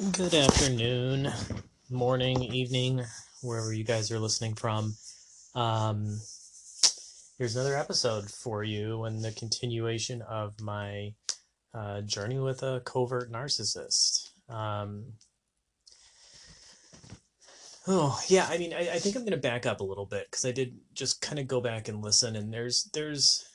[0.00, 1.30] Good afternoon,
[1.90, 3.04] morning, evening,
[3.42, 4.94] wherever you guys are listening from.
[5.54, 6.18] Um,
[7.36, 11.12] here's another episode for you and the continuation of my
[11.74, 14.30] uh, journey with a covert narcissist.
[14.48, 15.04] Um,
[17.86, 20.28] oh yeah, I mean, I, I think I'm going to back up a little bit
[20.30, 23.49] because I did just kind of go back and listen, and there's there's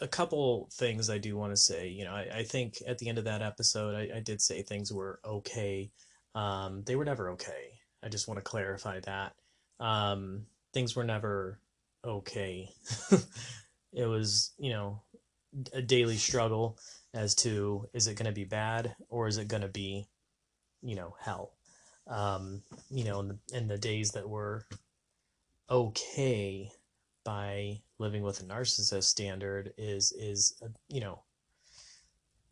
[0.00, 1.88] a couple things I do want to say.
[1.88, 4.62] You know, I, I think at the end of that episode, I, I did say
[4.62, 5.90] things were okay.
[6.34, 7.78] Um, they were never okay.
[8.02, 9.34] I just want to clarify that.
[9.80, 11.58] Um, things were never
[12.04, 12.70] okay.
[13.92, 15.02] it was, you know,
[15.72, 16.78] a daily struggle
[17.14, 20.06] as to is it going to be bad or is it going to be,
[20.82, 21.52] you know, hell.
[22.08, 24.66] Um, you know, in the, in the days that were
[25.70, 26.70] okay
[27.24, 31.22] by living with a narcissist standard is is uh, you know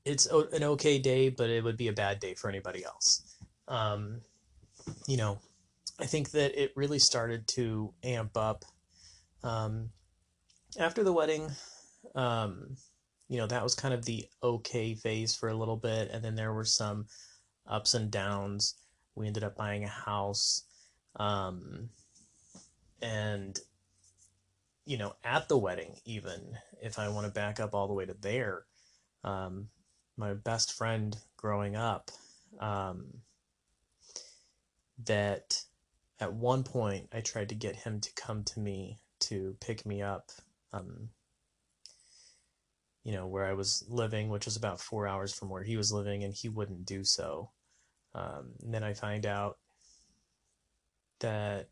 [0.06, 3.36] it's an okay day but it would be a bad day for anybody else.
[3.68, 4.22] Um,
[5.06, 5.38] you know
[6.00, 8.64] i think that it really started to amp up
[9.42, 9.90] um,
[10.78, 11.50] after the wedding.
[12.14, 12.76] Um,
[13.28, 16.34] you know that was kind of the okay phase for a little bit and then
[16.34, 17.06] there were some
[17.66, 18.74] ups and downs.
[19.14, 20.64] We ended up buying a house
[21.16, 21.88] um,
[23.02, 23.58] and
[24.90, 28.06] you know, at the wedding, even if I want to back up all the way
[28.06, 28.64] to there,
[29.22, 29.68] um,
[30.16, 32.10] my best friend growing up,
[32.58, 33.04] um,
[35.04, 35.62] that
[36.18, 40.02] at one point I tried to get him to come to me to pick me
[40.02, 40.32] up,
[40.72, 41.10] um,
[43.04, 45.92] you know, where I was living, which was about four hours from where he was
[45.92, 47.50] living, and he wouldn't do so.
[48.12, 49.58] Um, and then I find out
[51.20, 51.68] that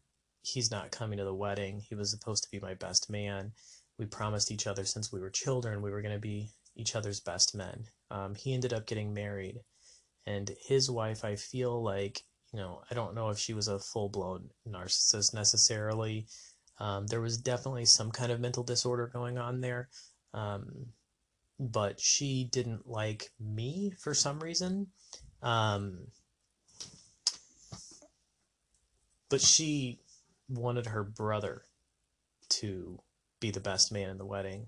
[0.53, 1.83] he's not coming to the wedding.
[1.89, 3.53] He was supposed to be my best man.
[3.99, 7.21] We promised each other since we were children we were going to be each other's
[7.21, 7.85] best men.
[8.11, 9.61] Um, he ended up getting married,
[10.27, 12.23] and his wife, I feel like,
[12.53, 16.27] you know, I don't know if she was a full blown narcissist necessarily.
[16.79, 19.89] Um, there was definitely some kind of mental disorder going on there.
[20.33, 20.93] Um,
[21.59, 24.89] but she didn't like me for some reason.
[25.43, 26.07] Um,
[29.29, 30.01] but she
[30.49, 31.63] wanted her brother
[32.49, 32.99] to
[33.41, 34.67] be the best man in the wedding.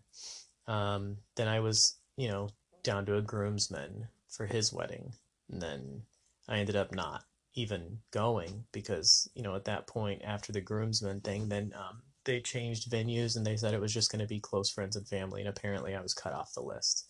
[0.67, 2.51] Um, then I was, you know,
[2.83, 5.13] down to a groomsman for his wedding.
[5.51, 6.03] And then
[6.49, 7.25] I ended up not
[7.55, 12.41] even going because, you know, at that point after the groomsman thing, then um, they
[12.41, 15.41] changed venues and they said it was just going to be close friends and family.
[15.41, 17.07] And apparently I was cut off the list.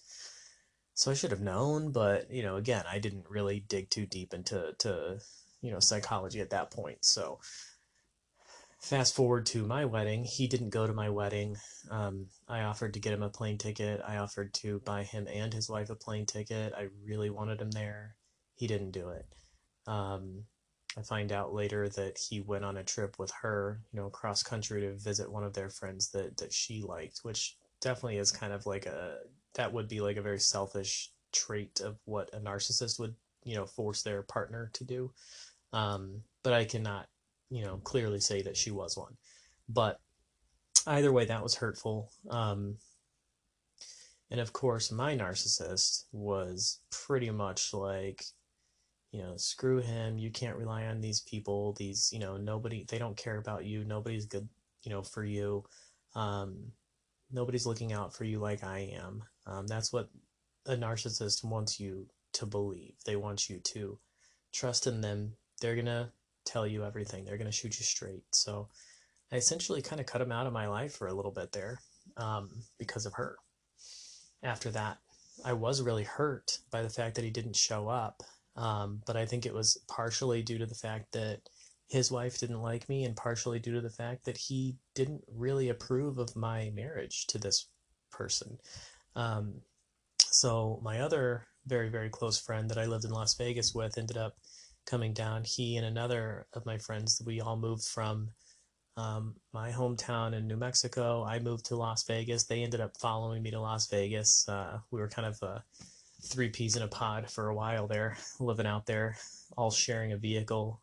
[0.94, 4.34] So I should have known, but, you know, again, I didn't really dig too deep
[4.34, 5.18] into, to,
[5.62, 7.04] you know, psychology at that point.
[7.04, 7.40] So,
[8.80, 11.56] fast forward to my wedding he didn't go to my wedding.
[11.90, 14.00] Um, i offered to get him a plane ticket.
[14.06, 16.72] I offered to buy him and his wife a plane ticket.
[16.76, 18.16] I really wanted him there.
[18.54, 19.26] He didn't do it.
[19.86, 20.44] Um,
[20.96, 24.42] i find out later that he went on a trip with her you know cross
[24.42, 28.52] country to visit one of their friends that, that she liked which definitely is kind
[28.52, 29.18] of like a
[29.54, 33.14] that would be like a very selfish trait of what a narcissist would
[33.44, 35.12] you know force their partner to do.
[35.72, 37.06] Um, but i cannot
[37.50, 39.16] you know, clearly say that she was one.
[39.68, 40.00] But
[40.86, 42.10] either way, that was hurtful.
[42.30, 42.76] Um,
[44.30, 48.24] and of course, my narcissist was pretty much like,
[49.10, 50.18] you know, screw him.
[50.18, 51.74] You can't rely on these people.
[51.76, 53.84] These, you know, nobody, they don't care about you.
[53.84, 54.48] Nobody's good,
[54.84, 55.64] you know, for you.
[56.14, 56.72] Um,
[57.32, 59.24] nobody's looking out for you like I am.
[59.46, 60.10] Um, that's what
[60.66, 62.94] a narcissist wants you to believe.
[63.04, 63.98] They want you to
[64.52, 65.32] trust in them.
[65.60, 66.10] They're going to
[66.50, 67.24] tell you everything.
[67.24, 68.24] They're going to shoot you straight.
[68.32, 68.68] So
[69.32, 71.80] I essentially kind of cut him out of my life for a little bit there
[72.16, 73.36] um, because of her.
[74.42, 74.98] After that,
[75.44, 78.22] I was really hurt by the fact that he didn't show up.
[78.56, 81.40] Um, but I think it was partially due to the fact that
[81.88, 85.68] his wife didn't like me, and partially due to the fact that he didn't really
[85.68, 87.66] approve of my marriage to this
[88.12, 88.58] person.
[89.16, 89.54] Um,
[90.18, 94.16] so my other very, very close friend that I lived in Las Vegas with ended
[94.16, 94.36] up
[94.86, 98.30] coming down, he and another of my friends, we all moved from
[98.96, 101.24] um, my hometown in New Mexico.
[101.24, 102.44] I moved to Las Vegas.
[102.44, 104.48] They ended up following me to Las Vegas.
[104.48, 105.58] Uh, we were kind of uh,
[106.22, 109.16] three peas in a pod for a while there, living out there,
[109.56, 110.80] all sharing a vehicle.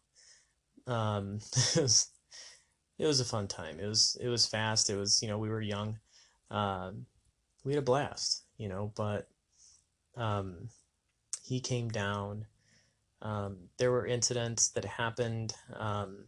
[0.87, 1.39] Um,
[1.75, 2.09] it was
[2.97, 3.79] it was a fun time.
[3.79, 4.89] It was it was fast.
[4.89, 5.99] It was you know we were young.
[6.49, 7.05] Um,
[7.63, 8.91] we had a blast, you know.
[8.95, 9.27] But
[10.15, 10.69] um,
[11.43, 12.45] he came down
[13.21, 15.53] um, there were incidents that happened.
[15.75, 16.25] Um,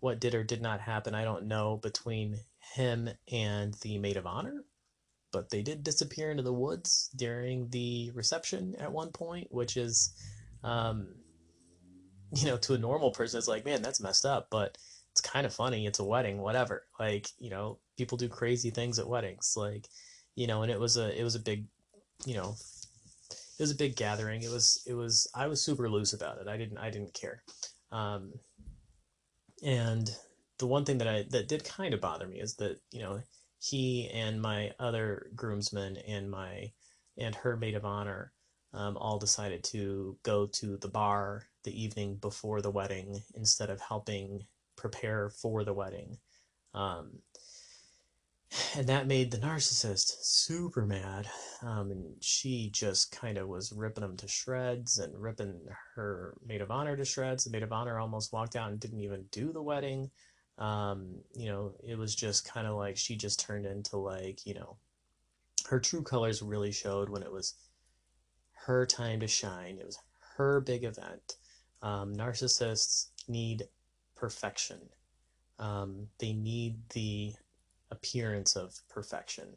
[0.00, 2.38] what did or did not happen, I don't know, between
[2.74, 4.64] him and the maid of honor.
[5.32, 10.12] But they did disappear into the woods during the reception at one point, which is
[10.64, 11.08] um,
[12.32, 14.78] you know, to a normal person, it's like, man, that's messed up, but
[15.12, 15.86] it's kind of funny.
[15.86, 16.84] It's a wedding, whatever.
[16.98, 19.88] Like, you know, people do crazy things at weddings, like,
[20.36, 21.66] you know, and it was a, it was a big,
[22.24, 22.54] you know,
[23.60, 24.42] it was a big gathering.
[24.42, 26.48] It was, it was, I was super loose about it.
[26.48, 27.42] I didn't, I didn't care.
[27.92, 28.32] Um,
[29.62, 30.10] and
[30.58, 33.20] the one thing that I, that did kind of bother me is that, you know,
[33.58, 36.72] he and my other groomsmen and my,
[37.18, 38.32] and her maid of honor,
[38.72, 43.78] um, all decided to go to the bar the evening before the wedding instead of
[43.82, 44.40] helping
[44.76, 46.16] prepare for the wedding.
[46.72, 47.18] Um,
[48.76, 51.28] and that made the narcissist super mad.
[51.62, 55.60] Um, and she just kind of was ripping him to shreds and ripping
[55.94, 57.44] her maid of honor to shreds.
[57.44, 60.10] The maid of honor almost walked out and didn't even do the wedding.
[60.58, 64.54] Um, you know, it was just kind of like she just turned into like, you
[64.54, 64.76] know,
[65.68, 67.54] her true colors really showed when it was
[68.66, 69.78] her time to shine.
[69.78, 69.98] It was
[70.36, 71.36] her big event.
[71.82, 73.64] Um, narcissists need
[74.16, 74.80] perfection.
[75.58, 77.34] Um, they need the
[77.90, 79.48] appearance of perfection.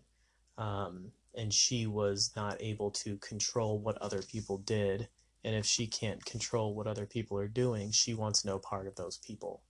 [0.58, 5.08] Um, and she was not able to control what other people did.
[5.44, 8.96] And if she can't control what other people are doing, she wants no part of
[8.96, 9.64] those people.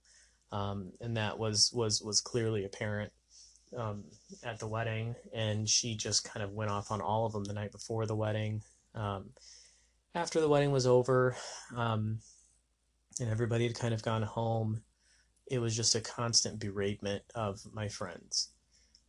[0.52, 3.12] Um, and that was, was, was clearly apparent
[3.76, 4.04] um,
[4.44, 5.16] at the wedding.
[5.32, 8.14] And she just kind of went off on all of them the night before the
[8.14, 8.62] wedding.
[8.94, 9.30] Um,
[10.14, 11.34] after the wedding was over,
[11.74, 12.20] um,
[13.20, 14.82] and everybody had kind of gone home,
[15.50, 18.50] it was just a constant beratement of my friends.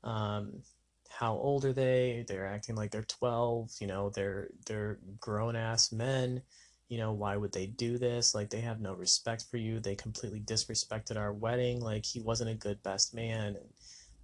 [0.05, 0.61] Um,
[1.09, 2.25] how old are they?
[2.27, 6.41] They're acting like they're 12, you know, they're they're grown ass men.
[6.89, 8.35] You know, why would they do this?
[8.35, 9.79] Like they have no respect for you.
[9.79, 11.81] They completely disrespected our wedding.
[11.81, 13.69] Like he wasn't a good best man and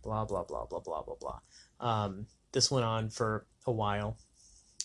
[0.03, 1.39] blah blah blah blah blah blah blah.
[1.79, 4.17] Um, this went on for a while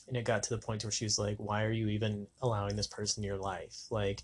[0.09, 2.77] and it got to the point where she was like, Why are you even allowing
[2.77, 3.75] this person in your life?
[3.91, 4.23] Like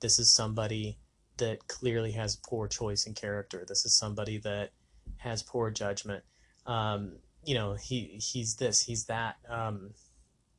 [0.00, 0.98] this is somebody
[1.36, 3.64] that clearly has poor choice in character.
[3.66, 4.70] This is somebody that
[5.18, 6.24] has poor judgment.
[6.66, 9.36] Um, you know, he he's this, he's that.
[9.48, 9.90] Um,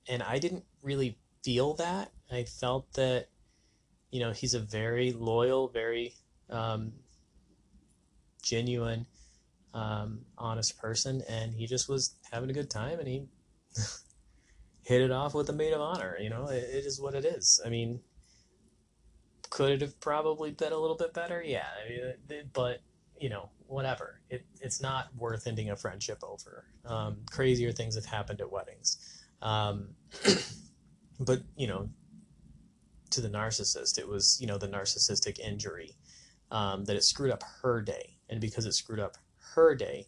[0.07, 2.11] and I didn't really feel that.
[2.31, 3.27] I felt that,
[4.11, 6.13] you know, he's a very loyal, very
[6.49, 6.93] um,
[8.41, 9.05] genuine,
[9.73, 13.25] um, honest person, and he just was having a good time, and he
[14.83, 16.17] hit it off with a maid of honor.
[16.19, 17.61] You know, it, it is what it is.
[17.65, 17.99] I mean,
[19.49, 21.43] could it have probably been a little bit better?
[21.43, 22.81] Yeah, I mean, but
[23.19, 24.21] you know, whatever.
[24.29, 26.65] It it's not worth ending a friendship over.
[26.85, 28.97] Um, crazier things have happened at weddings,
[29.41, 29.89] um,
[31.19, 31.89] but you know,
[33.11, 35.95] to the narcissist, it was you know the narcissistic injury
[36.51, 39.17] um, that it screwed up her day, and because it screwed up
[39.55, 40.07] her day,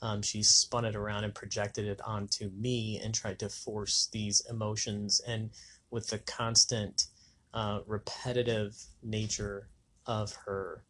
[0.00, 4.42] um, she spun it around and projected it onto me and tried to force these
[4.50, 5.50] emotions and
[5.90, 7.06] with the constant
[7.54, 9.68] uh, repetitive nature
[10.06, 10.84] of her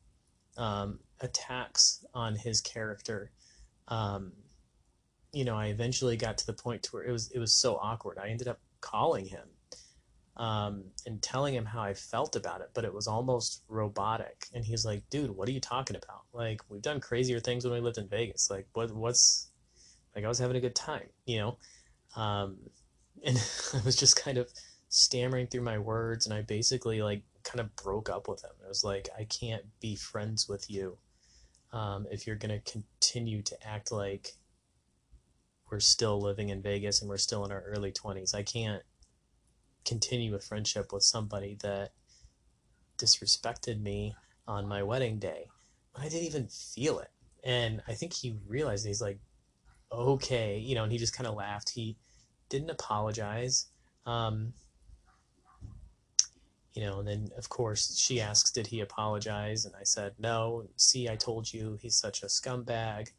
[0.56, 3.31] um, attacks on his character.
[3.88, 4.32] Um,
[5.32, 7.76] you know, I eventually got to the point to where it was it was so
[7.76, 8.19] awkward.
[8.19, 9.49] I ended up calling him
[10.37, 14.46] um, and telling him how I felt about it, but it was almost robotic.
[14.54, 16.22] And he's like, "Dude, what are you talking about?
[16.32, 18.50] Like, we've done crazier things when we lived in Vegas.
[18.50, 19.50] Like, what what's
[20.15, 20.24] like?
[20.24, 21.58] I was having a good time, you know."
[22.17, 22.58] Um,
[23.24, 23.36] and
[23.74, 24.50] I was just kind of
[24.93, 28.51] stammering through my words and I basically like kind of broke up with him.
[28.65, 30.99] It was like, I can't be friends with you
[31.72, 34.37] um, if you're going to continue to act like
[35.70, 38.34] we're still living in Vegas and we're still in our early 20s.
[38.34, 38.82] I can't
[39.84, 41.93] continue a friendship with somebody that
[42.99, 44.15] disrespected me
[44.46, 45.49] on my wedding day.
[45.94, 47.11] I didn't even feel it.
[47.44, 49.19] And I think he realized he's like,
[49.91, 51.70] okay, you know, and he just kind of laughed.
[51.70, 51.96] He
[52.49, 53.67] didn't apologize.
[54.06, 54.53] Um,
[56.74, 59.64] you know, and then of course she asks, did he apologize?
[59.64, 60.64] And I said, no.
[60.76, 63.10] See, I told you he's such a scumbag.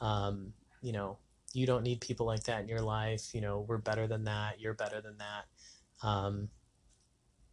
[0.00, 1.18] Um, you know,
[1.52, 3.34] you don't need people like that in your life.
[3.34, 4.60] You know, we're better than that.
[4.60, 6.06] You're better than that.
[6.06, 6.48] Um,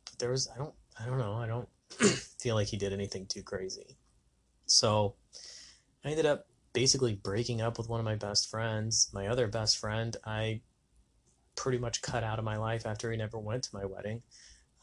[0.06, 1.34] but there was, I don't, I don't know.
[1.34, 1.70] I don't
[2.40, 3.98] feel like he did anything too crazy.
[4.66, 5.16] So
[6.04, 9.10] I ended up basically breaking up with one of my best friends.
[9.14, 10.62] My other best friend, I
[11.56, 14.22] pretty much cut out of my life after he never went to my wedding.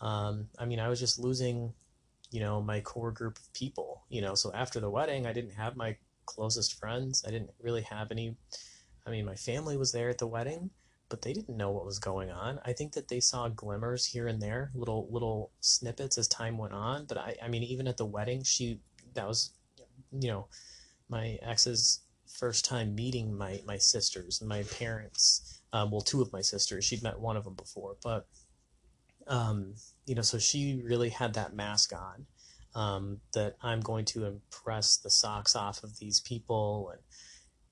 [0.01, 1.73] Um, I mean, I was just losing,
[2.31, 4.35] you know, my core group of people, you know.
[4.35, 7.25] So after the wedding, I didn't have my closest friends.
[7.27, 8.37] I didn't really have any.
[9.07, 10.71] I mean, my family was there at the wedding,
[11.09, 12.61] but they didn't know what was going on.
[12.65, 16.75] I think that they saw glimmers here and there, little little snippets as time went
[16.75, 17.07] on.
[17.07, 18.81] But I, I mean, even at the wedding, she
[19.15, 19.53] that was,
[20.13, 20.49] you know,
[21.09, 25.61] my ex's first time meeting my my sisters and my parents.
[25.73, 26.85] Um, well, two of my sisters.
[26.85, 28.27] She'd met one of them before, but
[29.29, 29.75] Um,
[30.07, 32.27] you know, so she really had that mask on.
[32.75, 37.01] Um, that I'm going to impress the socks off of these people, and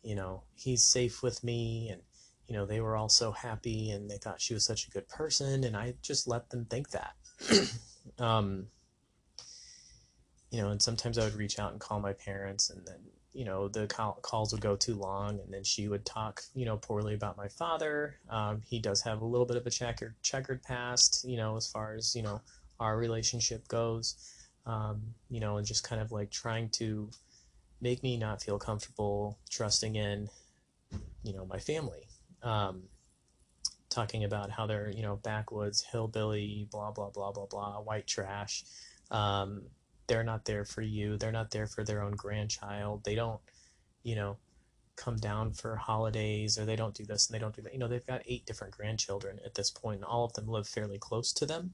[0.02, 2.02] you know, he's safe with me, and
[2.48, 5.08] you know, they were all so happy, and they thought she was such a good
[5.08, 7.14] person, and I just let them think that.
[8.18, 8.66] um,
[10.50, 13.00] you know, and sometimes I would reach out and call my parents, and then
[13.36, 16.64] you know the call, calls would go too long, and then she would talk you
[16.64, 18.16] know poorly about my father.
[18.30, 21.66] Um, he does have a little bit of a checkered checkered past, you know, as
[21.68, 22.40] far as you know
[22.80, 24.32] our relationship goes.
[24.64, 27.10] Um, you know, and just kind of like trying to
[27.80, 30.28] make me not feel comfortable trusting in,
[31.22, 32.08] you know, my family.
[32.42, 32.84] Um,
[33.90, 38.64] talking about how they're you know backwoods hillbilly blah blah blah blah blah white trash
[39.10, 39.62] um,
[40.06, 43.40] they're not there for you they're not there for their own grandchild they don't
[44.02, 44.36] you know
[44.96, 47.72] come down for holidays or they don't do this and they don't do that.
[47.72, 50.66] You know they've got eight different grandchildren at this point and all of them live
[50.66, 51.72] fairly close to them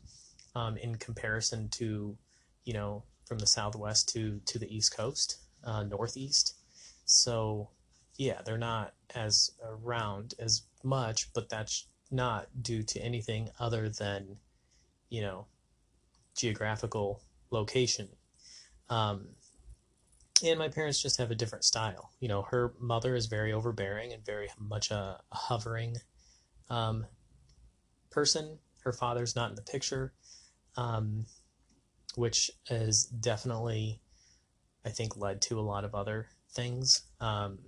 [0.54, 2.16] um, in comparison to
[2.64, 6.56] you know from the southwest to to the east coast uh, northeast.
[7.04, 7.70] So
[8.18, 14.36] yeah they're not as around as much but that's not due to anything other than
[15.08, 15.46] you know
[16.36, 18.08] geographical location
[18.92, 19.28] um,
[20.44, 22.10] and my parents just have a different style.
[22.20, 25.96] You know, her mother is very overbearing and very much a, a hovering
[26.68, 27.06] um,
[28.10, 28.58] person.
[28.84, 30.12] Her father's not in the picture,
[30.76, 31.24] um,
[32.16, 34.02] which has definitely,
[34.84, 37.02] I think, led to a lot of other things.
[37.18, 37.60] Um,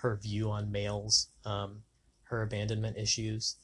[0.00, 1.82] her view on males, um,
[2.24, 3.56] her abandonment issues.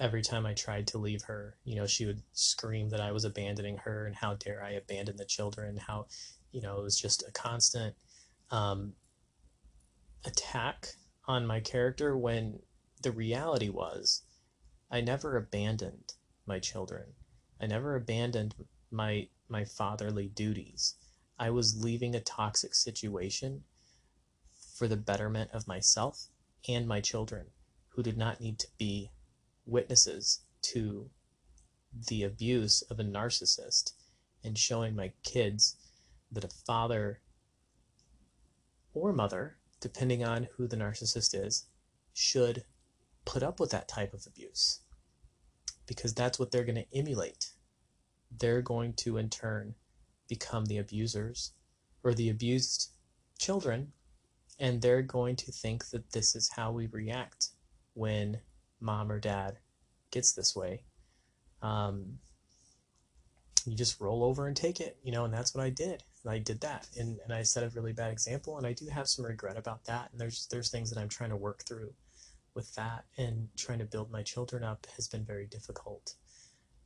[0.00, 3.24] Every time I tried to leave her, you know, she would scream that I was
[3.24, 6.06] abandoning her and how dare I abandon the children, how,
[6.52, 7.94] you know, it was just a constant
[8.50, 8.94] um,
[10.24, 10.88] attack
[11.26, 12.60] on my character when
[13.02, 14.22] the reality was
[14.90, 16.14] I never abandoned
[16.46, 17.12] my children.
[17.60, 18.54] I never abandoned
[18.90, 20.94] my my fatherly duties.
[21.38, 23.64] I was leaving a toxic situation
[24.74, 26.26] for the betterment of myself
[26.68, 27.46] and my children
[27.90, 29.10] who did not need to be
[29.70, 31.08] witnesses to
[32.08, 33.92] the abuse of a narcissist
[34.44, 35.76] and showing my kids
[36.32, 37.20] that a father
[38.92, 41.66] or mother, depending on who the narcissist is,
[42.12, 42.64] should
[43.24, 44.80] put up with that type of abuse
[45.86, 47.52] because that's what they're going to emulate.
[48.38, 49.74] They're going to, in turn,
[50.28, 51.52] become the abusers
[52.04, 52.90] or the abused
[53.38, 53.92] children,
[54.58, 57.48] and they're going to think that this is how we react
[57.94, 58.38] when
[58.80, 59.58] mom or dad
[60.10, 60.82] gets this way,
[61.62, 62.18] um,
[63.66, 66.02] you just roll over and take it, you know, and that's what I did.
[66.28, 69.08] I did that, and, and I set a really bad example, and I do have
[69.08, 70.10] some regret about that.
[70.12, 71.92] And there's there's things that I'm trying to work through
[72.54, 76.14] with that, and trying to build my children up has been very difficult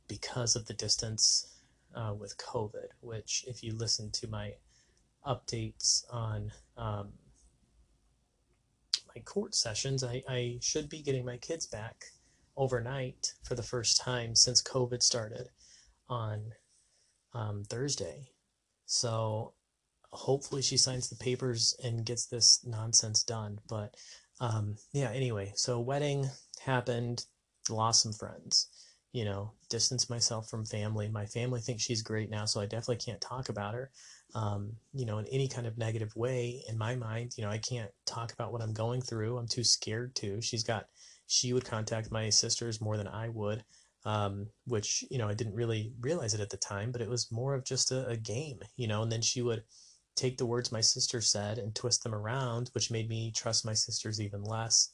[0.07, 1.59] because of the distance
[1.95, 2.87] uh, with COVID.
[3.01, 4.53] Which, if you listen to my
[5.25, 7.09] updates on um,
[9.15, 12.05] my court sessions, I, I should be getting my kids back
[12.57, 15.49] overnight for the first time since COVID started
[16.09, 16.51] on
[17.33, 18.29] um, Thursday.
[18.85, 19.53] So
[20.11, 23.59] hopefully she signs the papers and gets this nonsense done.
[23.69, 23.95] But
[24.39, 26.29] um, yeah, anyway, so wedding
[26.63, 27.25] happened,
[27.69, 28.67] lost some friends,
[29.13, 31.07] you know, distance myself from family.
[31.09, 33.91] My family thinks she's great now, so I definitely can't talk about her
[34.33, 36.63] um, you know, in any kind of negative way.
[36.67, 39.37] In my mind, you know, I can't talk about what I'm going through.
[39.37, 40.41] I'm too scared to.
[40.41, 40.87] She's got,
[41.27, 43.63] she would contact my sisters more than I would,
[44.05, 47.31] um, which, you know, I didn't really realize it at the time, but it was
[47.31, 49.63] more of just a, a game, you know, and then she would
[50.15, 53.73] take the words my sister said and twist them around, which made me trust my
[53.73, 54.89] sisters even less.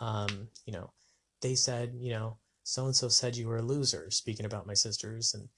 [0.00, 0.92] Um, you know,
[1.40, 4.74] they said, you know, so and so said you were a loser, speaking about my
[4.74, 5.48] sisters, and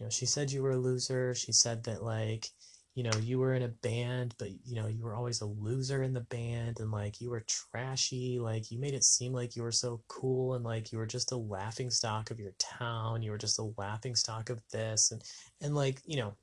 [0.00, 1.34] you know, she said you were a loser.
[1.34, 2.48] She said that like,
[2.94, 6.02] you know, you were in a band, but you know, you were always a loser
[6.02, 9.62] in the band and like you were trashy, like you made it seem like you
[9.62, 13.30] were so cool and like you were just a laughing stock of your town, you
[13.30, 15.22] were just a laughing stock of this and
[15.60, 16.34] and like, you know,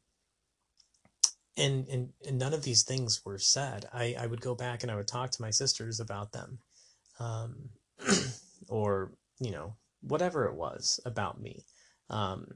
[1.58, 3.88] and and, and none of these things were said.
[3.92, 6.60] I I would go back and I would talk to my sisters about them.
[7.20, 7.70] Um
[8.70, 11.66] or, you know, whatever it was about me.
[12.12, 12.52] Um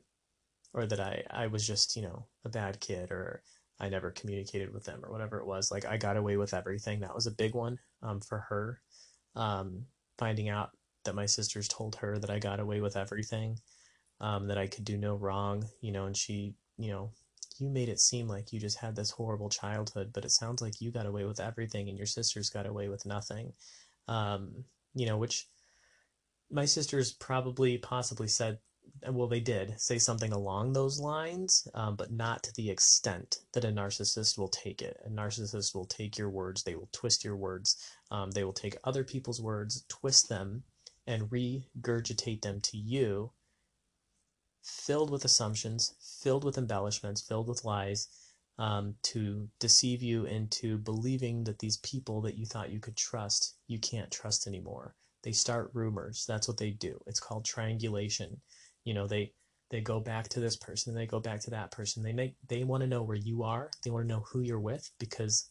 [0.74, 3.44] or that I, I was just, you know, a bad kid or
[3.80, 5.72] I never communicated with them or whatever it was.
[5.72, 7.00] Like I got away with everything.
[7.00, 8.80] That was a big one um, for her.
[9.36, 9.86] Um,
[10.18, 10.72] finding out
[11.04, 13.60] that my sisters told her that I got away with everything,
[14.20, 17.12] um, that I could do no wrong, you know, and she, you know,
[17.58, 20.80] you made it seem like you just had this horrible childhood, but it sounds like
[20.80, 23.54] you got away with everything and your sisters got away with nothing.
[24.08, 24.64] Um,
[24.94, 25.48] you know, which
[26.52, 28.60] my sisters probably possibly said
[29.10, 33.64] well they did say something along those lines um, but not to the extent that
[33.64, 35.00] a narcissist will take it.
[35.06, 37.78] A narcissist will take your words they will twist your words
[38.12, 40.64] um, they will take other people's words twist them
[41.08, 43.32] and regurgitate them to you
[44.64, 48.08] filled with assumptions filled with embellishments filled with lies
[48.62, 53.56] um, to deceive you into believing that these people that you thought you could trust
[53.68, 54.96] you can't trust anymore.
[55.24, 56.26] They start rumors.
[56.28, 57.00] That's what they do.
[57.08, 58.42] It's called triangulation
[58.84, 59.34] you know they
[59.70, 62.04] they go back to this person they go back to that person.
[62.04, 63.72] They make they want to know where you are.
[63.84, 65.50] They want to know who you're with because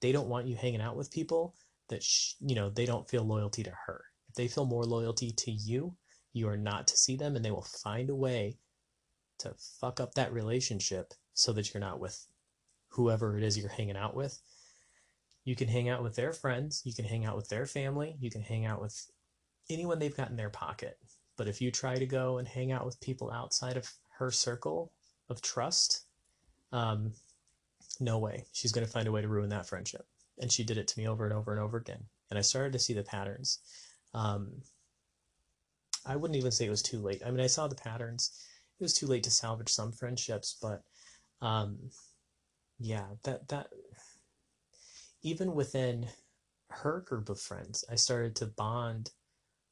[0.00, 1.54] they don't want you hanging out with people
[1.88, 4.04] that sh- you know they don't feel loyalty to her.
[4.28, 5.96] If they feel more loyalty to you
[6.34, 8.58] you are not to see them and they will find a way
[9.38, 12.26] to fuck up that relationship so that you're not with
[12.90, 14.38] whoever it is you're hanging out with.
[15.44, 18.30] You can hang out with their friends you can hang out with their family you
[18.30, 19.10] can hang out with
[19.70, 20.98] anyone they've got in their pocket
[21.38, 24.92] but if you try to go and hang out with people outside of her circle
[25.30, 26.04] of trust,
[26.72, 27.12] um,
[28.00, 28.44] no way.
[28.52, 30.04] She's going to find a way to ruin that friendship.
[30.40, 32.04] And she did it to me over and over and over again.
[32.28, 33.60] And I started to see the patterns.
[34.12, 34.50] Um,
[36.04, 37.22] I wouldn't even say it was too late.
[37.24, 38.44] I mean, I saw the patterns.
[38.78, 40.82] It was too late to salvage some friendships, but
[41.40, 41.78] um,
[42.78, 43.68] yeah, that that
[45.22, 46.06] even within
[46.70, 49.10] her group of friends, I started to bond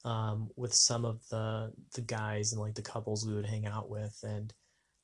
[0.06, 3.90] um, with some of the the guys and like the couples we would hang out
[3.90, 4.18] with.
[4.22, 4.54] And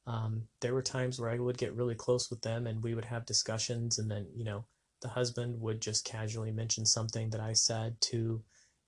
[0.06, 3.04] um, there were times where I would get really close with them and we would
[3.04, 4.64] have discussions and then you know
[5.00, 8.42] the husband would just casually mention something that I said to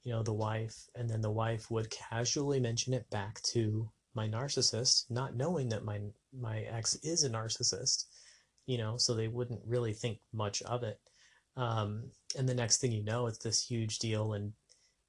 [0.04, 4.28] you know the wife and then the wife would casually mention it back to my
[4.28, 6.00] narcissist not knowing that my
[6.33, 8.06] my ex is a narcissist
[8.66, 10.99] you know so they wouldn't really think much of it.
[11.56, 14.53] Um, and the next thing you know it's this huge deal and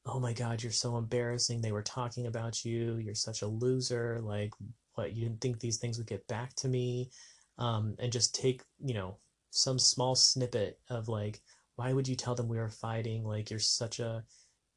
[0.05, 4.19] oh my god you're so embarrassing they were talking about you you're such a loser
[4.21, 4.53] like
[4.95, 7.09] what you didn't think these things would get back to me?
[7.57, 9.17] Um, and just take you know
[9.51, 11.41] some small snippet of like
[11.75, 13.23] why would you tell them we were fighting?
[13.23, 14.23] Like you're such a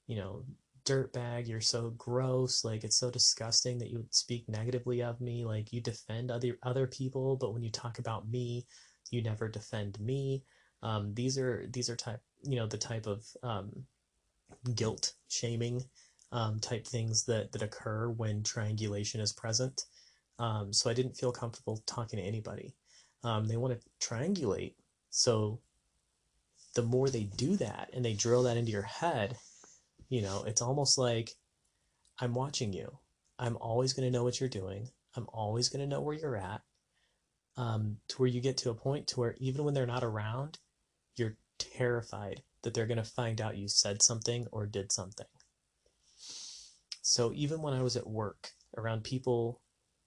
[0.07, 0.45] you know
[0.85, 5.45] dirtbag you're so gross like it's so disgusting that you would speak negatively of me
[5.45, 8.65] like you defend other other people but when you talk about me
[9.11, 10.45] you never defend me.
[10.83, 13.71] Um, these are these are type you know the type of um,
[14.75, 15.85] guilt shaming
[16.33, 19.83] um, type things that that occur when triangulation is present.
[20.39, 22.75] Um, so I didn't feel comfortable talking to anybody.
[23.25, 24.75] Um, they want to triangulate,
[25.11, 25.61] so
[26.75, 29.37] the more they do that and they drill that into your head,
[30.09, 31.31] you know, it's almost like
[32.21, 32.99] I'm watching you.
[33.39, 34.89] I'm always going to know what you're doing.
[35.17, 36.63] I'm always going to know where you're at.
[37.57, 40.59] Um, to where you get to a point to where even when they're not around,
[41.17, 45.27] you're terrified that they're going to find out you said something or did something.
[47.03, 49.61] So even when I was at work around people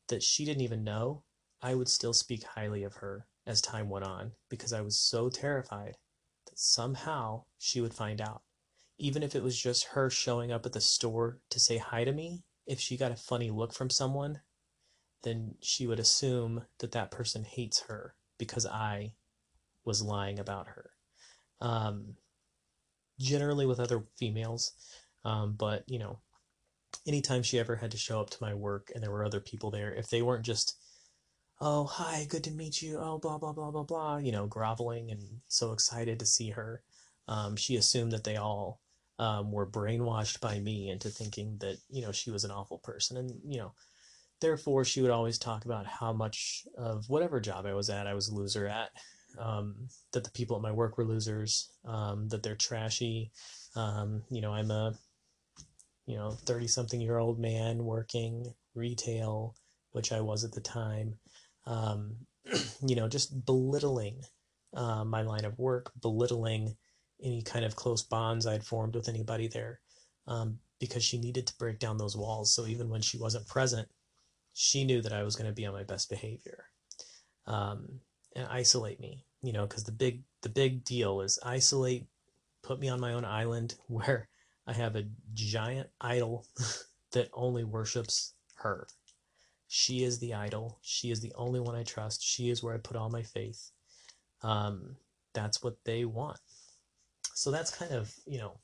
[0.07, 1.23] that she didn't even know,
[1.61, 5.29] I would still speak highly of her as time went on because I was so
[5.29, 5.97] terrified
[6.45, 8.41] that somehow she would find out.
[8.97, 12.11] Even if it was just her showing up at the store to say hi to
[12.11, 14.41] me, if she got a funny look from someone,
[15.23, 19.13] then she would assume that that person hates her because I
[19.83, 20.91] was lying about her.
[21.59, 22.15] Um,
[23.21, 24.73] generally with other females.
[25.23, 26.19] Um, but, you know,
[27.07, 29.71] anytime she ever had to show up to my work and there were other people
[29.71, 30.77] there, if they weren't just,
[31.59, 35.11] oh, hi, good to meet you, oh, blah, blah, blah, blah, blah, you know, groveling
[35.11, 36.81] and so excited to see her,
[37.27, 38.81] um, she assumed that they all
[39.19, 43.17] um, were brainwashed by me into thinking that, you know, she was an awful person.
[43.17, 43.73] And, you know,
[44.39, 48.15] therefore she would always talk about how much of whatever job I was at, I
[48.15, 48.89] was a loser at
[49.39, 49.75] um,
[50.13, 53.31] that the people at my work were losers, um, that they're trashy.
[53.75, 54.93] Um, you know, I'm a,
[56.05, 59.55] you know, 30 something year old man working retail,
[59.91, 61.15] which I was at the time.
[61.65, 62.15] Um,
[62.85, 64.21] you know, just belittling
[64.73, 66.75] uh, my line of work, belittling
[67.23, 69.79] any kind of close bonds I'd formed with anybody there
[70.27, 72.53] um, because she needed to break down those walls.
[72.53, 73.87] So even when she wasn't present,
[74.53, 76.65] she knew that I was going to be on my best behavior.
[77.45, 77.99] Um,
[78.35, 82.05] and isolate me you know because the big the big deal is isolate
[82.63, 84.27] put me on my own island where
[84.67, 86.45] i have a giant idol
[87.11, 88.87] that only worships her.
[89.67, 90.79] She is the idol.
[90.81, 92.23] She is the only one i trust.
[92.23, 93.71] She is where i put all my faith.
[94.41, 94.97] Um,
[95.33, 96.39] that's what they want.
[97.33, 98.59] So that's kind of you know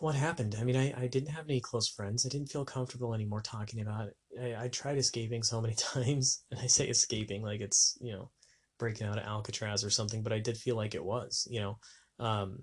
[0.00, 0.56] what happened.
[0.58, 2.24] I mean, I, I didn't have any close friends.
[2.24, 4.16] I didn't feel comfortable anymore talking about it.
[4.40, 8.30] I, I tried escaping so many times, and I say escaping like it's, you know,
[8.78, 11.78] breaking out of Alcatraz or something, but I did feel like it was, you know.
[12.18, 12.58] Um,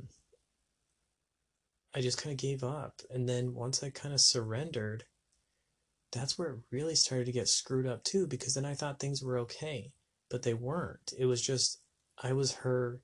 [1.96, 3.02] I just kind of gave up.
[3.10, 5.04] And then once I kind of surrendered,
[6.12, 9.24] that's where it really started to get screwed up too, because then I thought things
[9.24, 9.91] were okay,
[10.30, 11.13] but they weren't.
[11.17, 11.82] It was just,
[12.22, 13.00] I was her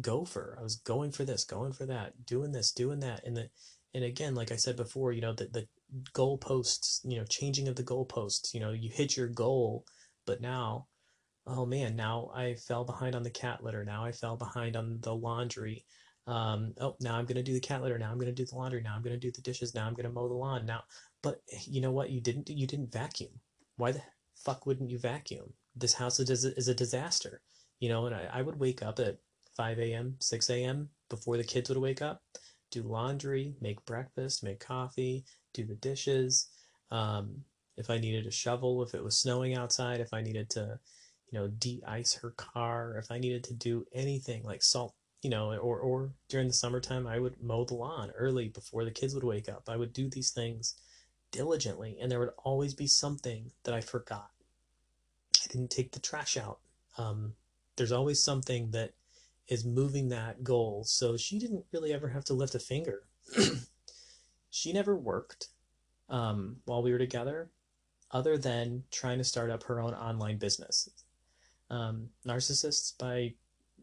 [0.00, 0.56] gopher.
[0.58, 3.24] I was going for this, going for that, doing this, doing that.
[3.24, 3.48] And the,
[3.94, 5.68] and again, like I said before, you know, the, the
[6.12, 9.84] goalposts, you know, changing of the goalposts, you know, you hit your goal,
[10.26, 10.86] but now,
[11.46, 13.84] oh man, now I fell behind on the cat litter.
[13.84, 15.84] Now I fell behind on the laundry.
[16.26, 17.98] Um, oh, now I'm to do the cat litter.
[17.98, 18.82] Now I'm to do the laundry.
[18.82, 19.74] Now I'm to do the dishes.
[19.74, 20.64] Now I'm to mow the lawn.
[20.64, 20.84] Now,
[21.22, 22.10] but you know what?
[22.10, 23.30] You didn't, you didn't vacuum.
[23.76, 24.02] Why the
[24.34, 25.52] fuck wouldn't you vacuum?
[25.76, 27.42] This house is, is a disaster,
[27.78, 29.18] you know, and I, I would wake up at
[29.56, 30.88] 5 a.m., 6 a.m.
[31.08, 32.22] before the kids would wake up,
[32.70, 36.48] do laundry, make breakfast, make coffee, do the dishes.
[36.90, 37.44] Um,
[37.76, 40.78] if I needed a shovel, if it was snowing outside, if I needed to,
[41.30, 45.52] you know, de-ice her car, if I needed to do anything like salt, you know,
[45.56, 49.24] or, or during the summertime, I would mow the lawn early before the kids would
[49.24, 49.68] wake up.
[49.68, 50.74] I would do these things
[51.32, 54.30] diligently, and there would always be something that I forgot.
[55.42, 56.58] I didn't take the trash out.
[56.96, 57.34] Um,
[57.76, 58.92] there's always something that
[59.48, 60.84] is moving that goal.
[60.84, 63.02] So she didn't really ever have to lift a finger.
[64.50, 65.48] she never worked
[66.08, 67.50] um, while we were together,
[68.10, 70.88] other than trying to start up her own online business.
[71.70, 73.34] Um, narcissists, by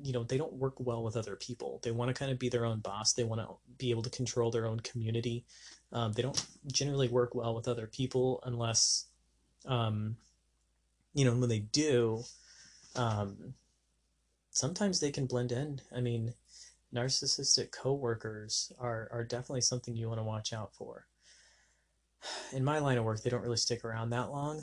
[0.03, 1.79] you know, they don't work well with other people.
[1.83, 3.13] They want to kind of be their own boss.
[3.13, 3.47] They want to
[3.77, 5.45] be able to control their own community.
[5.91, 9.05] Um, they don't generally work well with other people unless,
[9.65, 10.15] um,
[11.13, 12.23] you know, when they do,
[12.95, 13.53] um,
[14.51, 15.81] sometimes they can blend in.
[15.95, 16.33] I mean,
[16.93, 21.07] narcissistic coworkers are, are definitely something you want to watch out for.
[22.53, 24.61] In my line of work, they don't really stick around that long,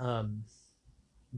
[0.00, 0.42] um,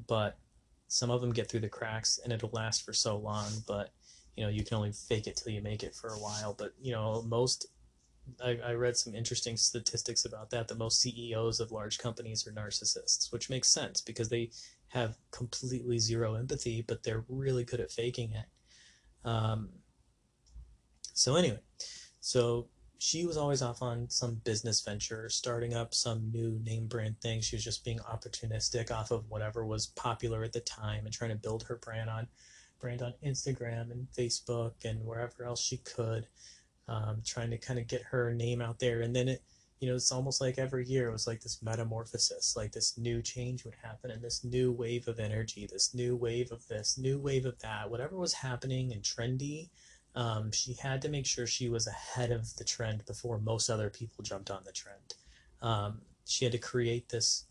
[0.06, 0.38] but
[0.86, 3.50] some of them get through the cracks and it'll last for so long.
[3.66, 3.90] But
[4.36, 6.54] you know, you can only fake it till you make it for a while.
[6.56, 7.66] But you know, most
[8.42, 10.68] I, I read some interesting statistics about that.
[10.68, 14.50] That most CEOs of large companies are narcissists, which makes sense because they
[14.88, 18.46] have completely zero empathy, but they're really good at faking it.
[19.24, 19.70] Um,
[21.12, 21.60] so anyway,
[22.20, 27.20] so she was always off on some business venture, starting up some new name brand
[27.20, 27.40] thing.
[27.40, 31.30] She was just being opportunistic off of whatever was popular at the time and trying
[31.30, 32.26] to build her brand on
[32.80, 36.26] brand on Instagram and Facebook and wherever else she could,
[36.86, 39.00] um, trying to kind of get her name out there.
[39.00, 39.42] And then it
[39.80, 43.22] you know, it's almost like every year it was like this metamorphosis, like this new
[43.22, 47.18] change would happen and this new wave of energy, this new wave of this, new
[47.18, 49.68] wave of that, whatever was happening and trendy.
[50.16, 53.88] Um, she had to make sure she was ahead of the trend before most other
[53.88, 55.14] people jumped on the trend.
[55.62, 57.44] Um, she had to create this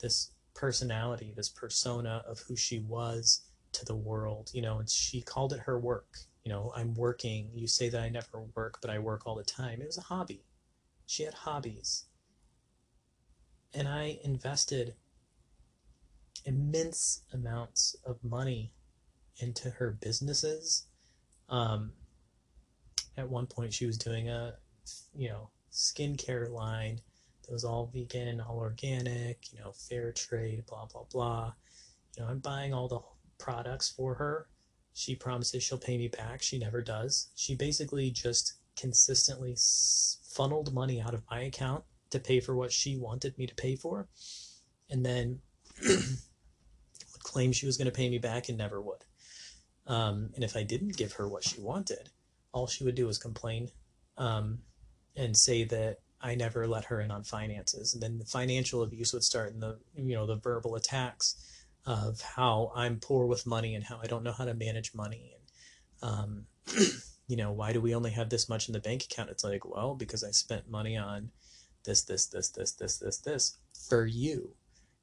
[0.00, 5.20] this personality, this persona of who she was to the world, you know, and she
[5.20, 6.18] called it her work.
[6.44, 7.50] You know, I'm working.
[7.54, 9.80] You say that I never work, but I work all the time.
[9.80, 10.42] It was a hobby
[11.10, 12.04] she had hobbies.
[13.74, 14.94] And I invested
[16.44, 18.70] immense amounts of money
[19.38, 20.86] into her businesses.
[21.48, 21.94] Um,
[23.16, 24.54] at one point, she was doing a,
[25.12, 27.00] you know, skincare line
[27.42, 31.52] that was all vegan, all organic, you know, fair trade, blah, blah, blah.
[32.16, 33.00] You know, I'm buying all the
[33.44, 34.46] products for her.
[34.92, 36.40] She promises she'll pay me back.
[36.40, 37.30] She never does.
[37.34, 39.56] She basically just consistently
[40.30, 43.76] funneled money out of my account to pay for what she wanted me to pay
[43.76, 44.08] for,
[44.88, 45.40] and then
[45.82, 49.04] would claim she was going to pay me back and never would.
[49.86, 52.10] Um, and if I didn't give her what she wanted,
[52.52, 53.70] all she would do was complain
[54.16, 54.58] um,
[55.16, 57.94] and say that I never let her in on finances.
[57.94, 61.36] And then the financial abuse would start and the you know the verbal attacks
[61.86, 65.32] of how I'm poor with money and how I don't know how to manage money
[65.34, 66.46] and um,
[67.30, 69.30] you know, why do we only have this much in the bank account?
[69.30, 71.30] It's like, well, because I spent money on
[71.84, 74.56] this, this, this, this, this, this, this for you.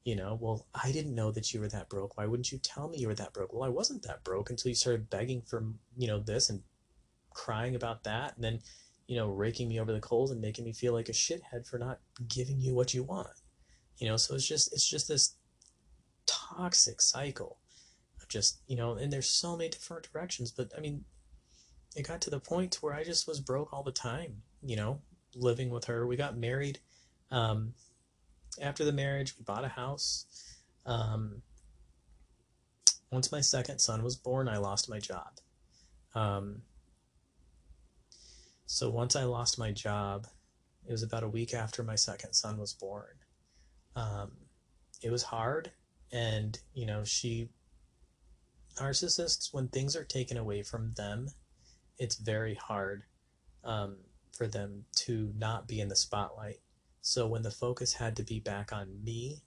[0.04, 2.18] You know, well, I didn't know that you were that broke.
[2.18, 3.54] Why wouldn't you tell me you were that broke?
[3.54, 5.64] Well, I wasn't that broke until you started begging for,
[5.96, 6.60] you know, this and
[7.30, 8.34] crying about that.
[8.34, 8.60] And then,
[9.06, 11.78] you know, raking me over the coals and making me feel like a shithead for
[11.78, 13.28] not giving you what you want.
[13.96, 15.36] You know, so it's just, it's just this
[16.26, 17.56] toxic cycle
[18.20, 21.06] of just, you know, and there's so many different directions, but I mean,
[21.96, 25.00] it got to the point where I just was broke all the time, you know,
[25.34, 26.06] living with her.
[26.06, 26.78] We got married.
[27.30, 27.74] Um,
[28.60, 30.26] after the marriage, we bought a house.
[30.86, 31.42] Um,
[33.10, 35.38] once my second son was born, I lost my job.
[36.14, 36.62] Um,
[38.66, 40.26] so once I lost my job,
[40.86, 43.14] it was about a week after my second son was born.
[43.96, 44.32] Um,
[45.02, 45.72] it was hard,
[46.12, 47.48] and you know, she
[48.76, 51.28] narcissists when things are taken away from them
[51.98, 53.04] it's very hard
[53.64, 53.96] um,
[54.36, 56.60] for them to not be in the spotlight.
[57.00, 59.42] So when the focus had to be back on me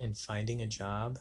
[0.00, 1.18] and finding a job,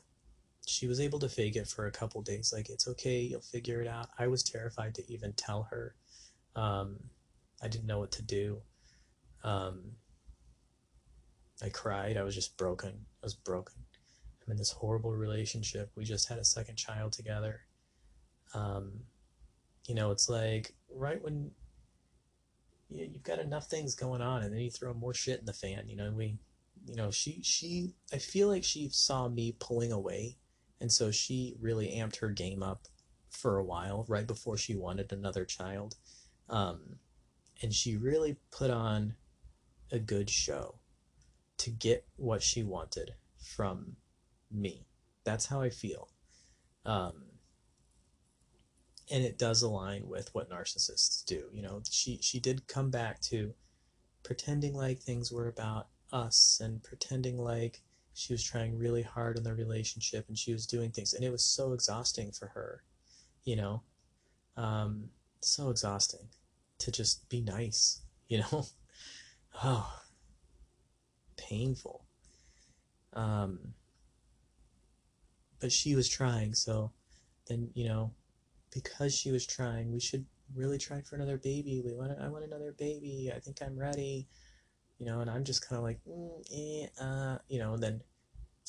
[0.65, 2.51] she was able to fake it for a couple days.
[2.53, 4.09] Like, it's okay, you'll figure it out.
[4.17, 5.95] I was terrified to even tell her.
[6.55, 6.97] Um,
[7.61, 8.61] I didn't know what to do.
[9.43, 9.91] Um,
[11.63, 12.17] I cried.
[12.17, 12.89] I was just broken.
[12.89, 13.75] I was broken.
[14.45, 15.91] I'm in this horrible relationship.
[15.95, 17.61] We just had a second child together.
[18.53, 18.91] Um,
[19.85, 21.51] you know, it's like right when
[22.89, 25.53] you, you've got enough things going on, and then you throw more shit in the
[25.53, 25.87] fan.
[25.87, 26.37] You know, we,
[26.87, 27.93] you know, she she.
[28.13, 30.37] I feel like she saw me pulling away,
[30.79, 32.87] and so she really amped her game up
[33.29, 35.95] for a while, right before she wanted another child,
[36.49, 36.97] um,
[37.61, 39.15] and she really put on
[39.91, 40.75] a good show
[41.57, 43.97] to get what she wanted from
[44.51, 44.87] me.
[45.23, 46.09] That's how I feel.
[46.85, 47.24] Um,
[49.11, 51.45] and it does align with what narcissists do.
[51.53, 53.53] You know, she she did come back to
[54.23, 57.81] pretending like things were about us and pretending like
[58.13, 61.31] she was trying really hard in the relationship and she was doing things and it
[61.31, 62.83] was so exhausting for her,
[63.43, 63.83] you know.
[64.57, 65.09] Um,
[65.41, 66.27] so exhausting
[66.79, 68.65] to just be nice, you know.
[69.63, 70.01] oh,
[71.37, 72.05] painful.
[73.13, 73.73] Um,
[75.59, 76.91] but she was trying, so
[77.47, 78.11] then you know
[78.75, 81.81] because she was trying, we should really try for another baby.
[81.83, 83.31] We want, I want another baby.
[83.35, 84.27] I think I'm ready.
[84.99, 88.01] You know, and I'm just kind of like, mm, eh, uh, you know, and then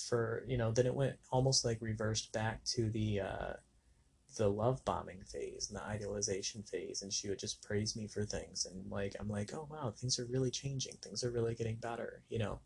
[0.08, 3.52] for, you know, then it went almost like reversed back to the, uh,
[4.36, 8.24] the love bombing phase and the idealization phase and she would just praise me for
[8.24, 11.76] things and like i'm like oh wow things are really changing things are really getting
[11.76, 12.60] better you know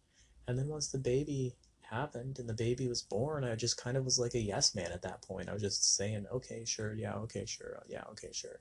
[0.49, 1.55] and then once the baby
[1.91, 4.93] happened and the baby was born, I just kind of was like a yes man
[4.93, 5.49] at that point.
[5.49, 8.61] I was just saying, okay, sure, yeah, okay, sure, yeah, okay, sure.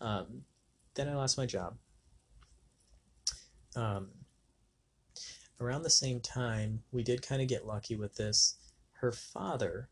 [0.00, 0.42] Um,
[0.94, 1.76] then I lost my job.
[3.76, 4.08] Um,
[5.60, 8.56] around the same time, we did kind of get lucky with this.
[8.92, 9.88] Her father,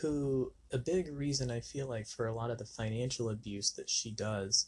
[0.00, 3.90] who a big reason I feel like for a lot of the financial abuse that
[3.90, 4.66] she does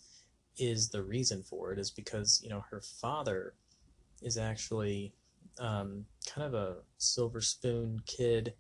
[0.59, 3.55] is the reason for it is because, you know, her father
[4.21, 5.14] is actually
[5.59, 8.55] um, kind of a silver spoon kid.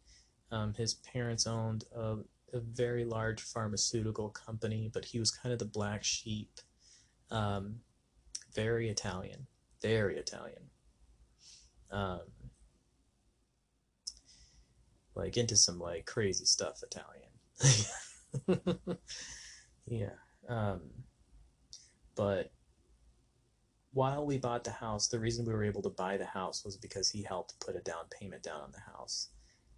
[0.50, 2.18] Um, his parents owned a,
[2.52, 6.50] a, very large pharmaceutical company, but he was kind of the black sheep.
[7.30, 7.76] Um,
[8.54, 9.46] very Italian,
[9.80, 10.64] very Italian.
[11.90, 12.20] Um,
[15.14, 17.28] like into some like crazy stuff Italian.
[19.86, 20.14] yeah.
[20.48, 20.80] Um,
[22.14, 22.50] but
[23.92, 26.76] while we bought the house, the reason we were able to buy the house was
[26.76, 29.28] because he helped put a down payment down on the house.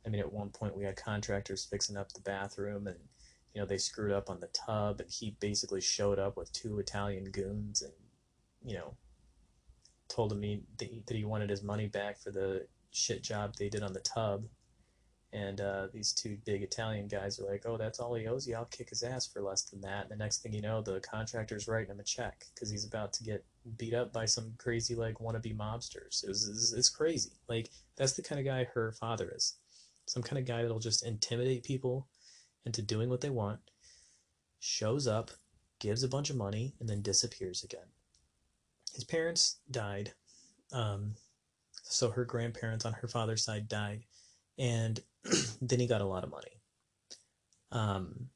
[0.06, 2.98] I mean, at one point we had contractors fixing up the bathroom and,
[3.54, 6.78] you know, they screwed up on the tub and he basically showed up with two
[6.78, 7.92] Italian goons and,
[8.64, 8.94] you know,
[10.08, 13.92] told him that he wanted his money back for the shit job they did on
[13.92, 14.44] the tub.
[15.34, 18.54] And uh, these two big Italian guys are like, oh, that's all he owes you.
[18.54, 20.02] I'll kick his ass for less than that.
[20.02, 23.12] And the next thing you know, the contractor's writing him a check because he's about
[23.14, 23.44] to get
[23.76, 26.22] beat up by some crazy, like, wannabe mobsters.
[26.22, 27.32] It was, it's, it's crazy.
[27.48, 29.56] Like, that's the kind of guy her father is.
[30.06, 32.06] Some kind of guy that'll just intimidate people
[32.64, 33.58] into doing what they want,
[34.60, 35.32] shows up,
[35.80, 37.88] gives a bunch of money, and then disappears again.
[38.94, 40.12] His parents died.
[40.72, 41.14] Um,
[41.82, 44.04] so her grandparents on her father's side died
[44.58, 45.00] and
[45.60, 46.60] then he got a lot of money.
[47.72, 48.28] Um,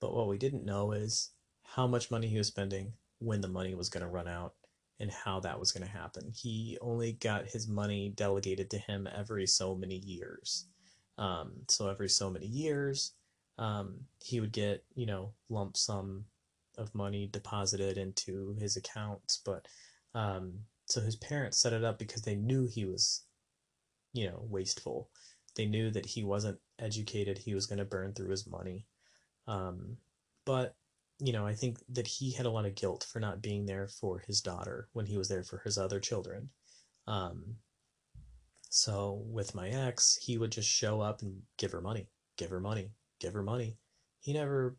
[0.00, 1.30] but what we didn't know is
[1.62, 4.54] how much money he was spending, when the money was going to run out,
[4.98, 6.30] and how that was going to happen.
[6.34, 10.66] He only got his money delegated to him every so many years.
[11.16, 13.12] Um, so every so many years,
[13.58, 16.24] um, he would get, you know, lump sum
[16.76, 19.40] of money deposited into his accounts.
[19.44, 19.66] But
[20.14, 23.22] um, so his parents set it up because they knew he was
[24.12, 25.10] you know, wasteful.
[25.56, 28.86] They knew that he wasn't educated, he was going to burn through his money.
[29.46, 29.96] Um,
[30.44, 30.76] but,
[31.18, 33.88] you know, I think that he had a lot of guilt for not being there
[33.88, 36.50] for his daughter when he was there for his other children.
[37.06, 37.56] Um,
[38.70, 42.60] so with my ex, he would just show up and give her money, give her
[42.60, 43.76] money, give her money.
[44.20, 44.76] He never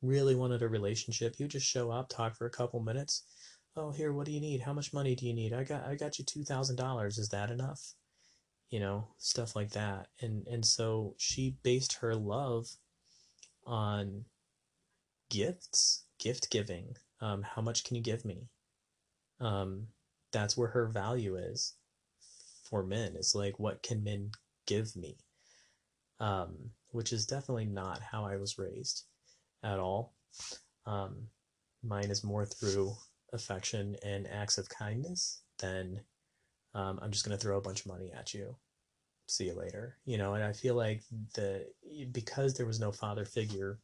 [0.00, 1.36] really wanted a relationship.
[1.36, 3.24] He would just show up, talk for a couple minutes.
[3.76, 4.60] Oh, here, what do you need?
[4.60, 5.52] How much money do you need?
[5.52, 7.18] I got I got you two thousand dollars.
[7.18, 7.94] Is that enough?
[8.70, 10.08] You know, stuff like that.
[10.20, 12.68] And and so she based her love
[13.66, 14.24] on
[15.30, 16.96] gifts, gift giving.
[17.20, 18.48] Um, how much can you give me?
[19.40, 19.88] Um,
[20.32, 21.74] that's where her value is
[22.68, 23.14] for men.
[23.16, 24.32] It's like, what can men
[24.66, 25.16] give me?
[26.20, 29.04] Um, which is definitely not how I was raised
[29.62, 30.14] at all.
[30.86, 31.28] Um,
[31.82, 32.94] mine is more through
[33.32, 36.00] affection and acts of kindness than
[36.74, 38.56] um, I'm just going to throw a bunch of money at you.
[39.26, 39.96] See you later.
[40.04, 41.02] You know, and I feel like
[41.34, 41.66] the
[42.12, 43.78] because there was no father figure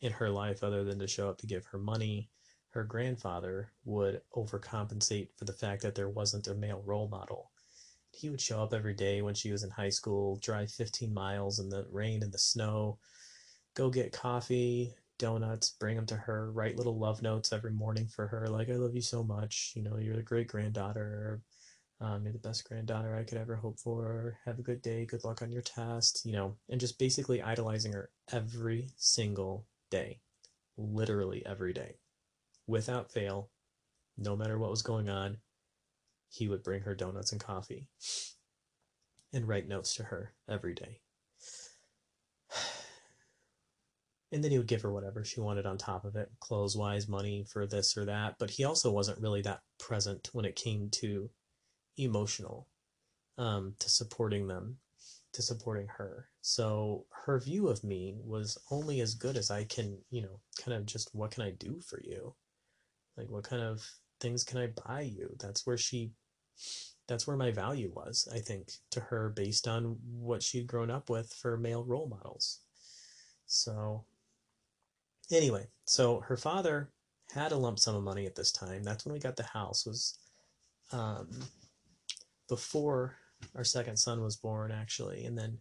[0.00, 2.30] in her life other than to show up to give her money,
[2.70, 7.50] her grandfather would overcompensate for the fact that there wasn't a male role model.
[8.12, 11.58] He would show up every day when she was in high school, drive 15 miles
[11.58, 12.98] in the rain and the snow,
[13.74, 18.26] go get coffee, donuts, bring them to her, write little love notes every morning for
[18.26, 19.72] her, like, I love you so much.
[19.76, 21.40] You know, you're the great granddaughter.
[22.02, 24.38] Um, you're the best granddaughter I could ever hope for.
[24.46, 25.04] Have a good day.
[25.04, 26.22] Good luck on your test.
[26.24, 30.20] You know, and just basically idolizing her every single day.
[30.78, 31.96] Literally every day.
[32.66, 33.50] Without fail,
[34.16, 35.38] no matter what was going on,
[36.30, 37.88] he would bring her donuts and coffee
[39.32, 41.00] and write notes to her every day.
[44.32, 47.08] And then he would give her whatever she wanted on top of it, clothes wise,
[47.08, 48.36] money for this or that.
[48.38, 51.30] But he also wasn't really that present when it came to
[51.96, 52.68] emotional,
[53.38, 54.78] um, to supporting them,
[55.32, 56.28] to supporting her.
[56.40, 60.76] So her view of me was only as good as I can, you know, kind
[60.76, 62.34] of just what can I do for you?
[63.16, 63.86] Like, what kind of
[64.20, 65.36] things can I buy you?
[65.38, 66.12] That's where she,
[67.06, 71.10] that's where my value was, I think, to her based on what she'd grown up
[71.10, 72.60] with for male role models.
[73.46, 74.04] So
[75.30, 76.90] Anyway, so her father
[77.32, 78.82] had a lump sum of money at this time.
[78.82, 79.86] That's when we got the house.
[79.86, 80.18] Was
[80.92, 81.28] um,
[82.50, 83.16] before
[83.56, 85.24] our second son was born, actually.
[85.24, 85.58] And then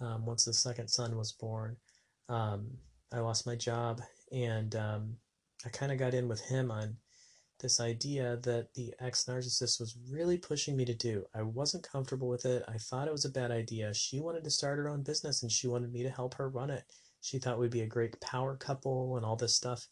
[0.00, 1.76] um, once the second son was born,
[2.28, 2.68] um,
[3.12, 5.16] I lost my job, and um,
[5.66, 6.98] I kind of got in with him on
[7.58, 11.24] this idea that the ex narcissist was really pushing me to do.
[11.34, 12.62] I wasn't comfortable with it.
[12.68, 13.92] I thought it was a bad idea.
[13.92, 16.70] She wanted to start her own business, and she wanted me to help her run
[16.70, 16.84] it
[17.20, 19.86] she thought we'd be a great power couple and all this stuff.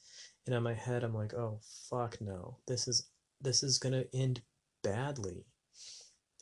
[0.47, 3.09] And in my head, I'm like, oh fuck no, this is
[3.41, 4.43] this is gonna end
[4.83, 5.45] badly,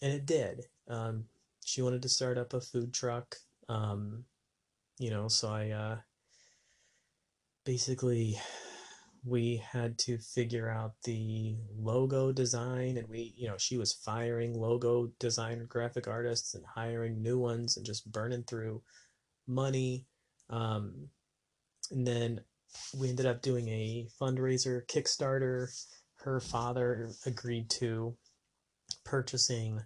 [0.04, 0.66] and it did.
[0.86, 1.24] Um,
[1.64, 3.36] she wanted to start up a food truck,
[3.70, 4.24] um,
[4.98, 5.96] you know, so I uh,
[7.64, 8.38] basically
[9.24, 14.52] we had to figure out the logo design and we you know she was firing
[14.52, 18.82] logo designer graphic artists and hiring new ones and just burning through
[19.46, 20.04] money
[20.50, 21.08] um,
[21.90, 22.40] and then
[22.98, 25.68] we ended up doing a fundraiser Kickstarter.
[26.16, 28.16] Her father agreed to
[29.04, 29.80] purchasing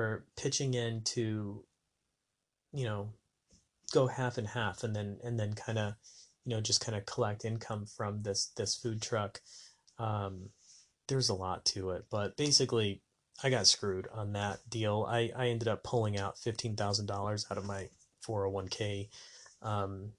[0.00, 1.64] or pitching in to,
[2.72, 3.10] you know,
[3.92, 5.94] go half and half, and then and then kind of,
[6.44, 9.40] you know, just kind of collect income from this this food truck.
[9.98, 10.50] Um,
[11.08, 13.02] there's a lot to it, but basically,
[13.42, 15.06] I got screwed on that deal.
[15.08, 17.88] I I ended up pulling out fifteen thousand dollars out of my
[18.26, 19.08] 401k
[19.62, 20.12] um,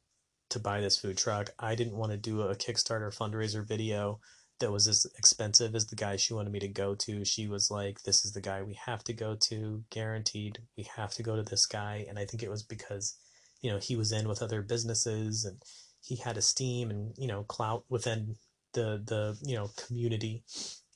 [0.50, 1.52] to buy this food truck.
[1.60, 4.20] I didn't want to do a Kickstarter fundraiser video
[4.62, 7.26] that was as expensive as the guy she wanted me to go to.
[7.26, 10.60] She was like, This is the guy we have to go to, guaranteed.
[10.78, 12.06] We have to go to this guy.
[12.08, 13.18] And I think it was because,
[13.62, 15.62] you know, he was in with other businesses and
[16.02, 18.38] he had esteem and, you know, clout within
[18.74, 20.44] the, the you know, community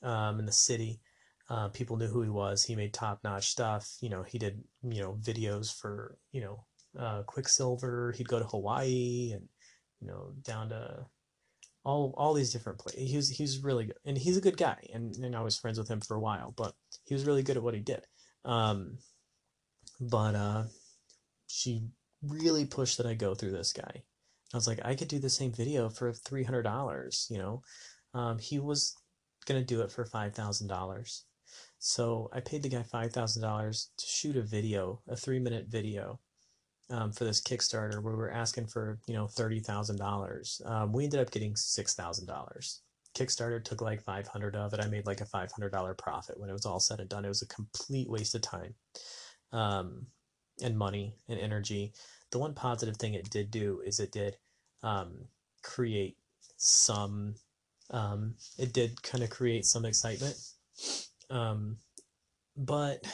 [0.01, 1.01] um, in the city.
[1.49, 2.63] Uh, people knew who he was.
[2.63, 3.97] He made top notch stuff.
[4.01, 6.63] You know, he did, you know, videos for, you know,
[6.97, 8.13] uh, Quiksilver.
[8.15, 9.47] He'd go to Hawaii and
[10.01, 11.05] you know down to
[11.85, 13.09] all all these different places.
[13.09, 14.77] He was he really good, and he's a good guy.
[14.93, 16.73] And, and I was friends with him for a while, but
[17.05, 18.01] he was really good at what he did.
[18.43, 18.97] Um,
[20.01, 20.63] but uh,
[21.47, 21.83] she
[22.21, 24.03] really pushed that I go through this guy.
[24.53, 27.27] I was like, I could do the same video for three hundred dollars.
[27.29, 27.61] You know,
[28.13, 28.95] um, he was
[29.45, 31.23] gonna do it for five thousand dollars.
[31.77, 35.67] So I paid the guy five thousand dollars to shoot a video, a three minute
[35.67, 36.19] video
[36.89, 40.61] um, for this Kickstarter we were asking for you know thirty thousand um, dollars.
[40.91, 42.81] We ended up getting six thousand dollars.
[43.15, 44.81] Kickstarter took like five hundred of it.
[44.81, 47.25] I made like a five hundred dollar profit when it was all said and done.
[47.25, 48.75] It was a complete waste of time,
[49.53, 50.05] um,
[50.61, 51.93] and money and energy.
[52.31, 54.35] The one positive thing it did do is it did
[54.83, 55.27] um,
[55.63, 56.17] create
[56.57, 57.35] some.
[57.91, 60.35] Um, it did kind of create some excitement,
[61.29, 61.77] um,
[62.57, 63.05] but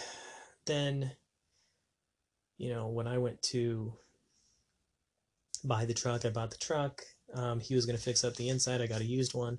[0.65, 1.11] then
[2.61, 3.91] you know, when I went to
[5.63, 7.01] buy the truck, I bought the truck.
[7.33, 8.81] Um, he was going to fix up the inside.
[8.81, 9.57] I got a used one.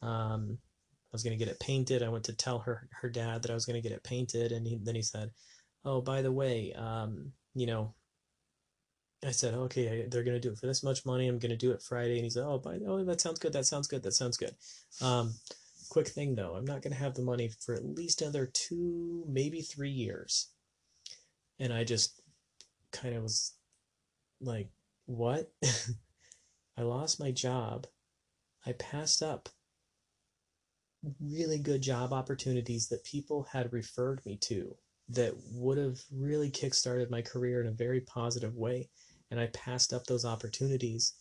[0.00, 2.02] Um, I was going to get it painted.
[2.02, 4.52] I went to tell her her dad that I was going to get it painted,
[4.52, 5.30] and he, then he said,
[5.84, 7.94] "Oh, by the way, um, you know."
[9.22, 11.28] I said, "Okay, they're going to do it for this much money.
[11.28, 13.52] I'm going to do it Friday." And he said, "Oh, by oh, that sounds good.
[13.52, 14.02] That sounds good.
[14.04, 14.54] That sounds good."
[15.02, 15.34] Um,
[15.90, 19.24] quick thing though, I'm not going to have the money for at least another two,
[19.28, 20.48] maybe three years.
[21.60, 22.22] And I just
[22.92, 23.54] kind of was
[24.40, 24.68] like,
[25.06, 25.50] what?
[26.78, 27.86] I lost my job.
[28.66, 29.48] I passed up
[31.20, 34.76] really good job opportunities that people had referred me to
[35.08, 38.88] that would have really kickstarted my career in a very positive way.
[39.30, 41.14] And I passed up those opportunities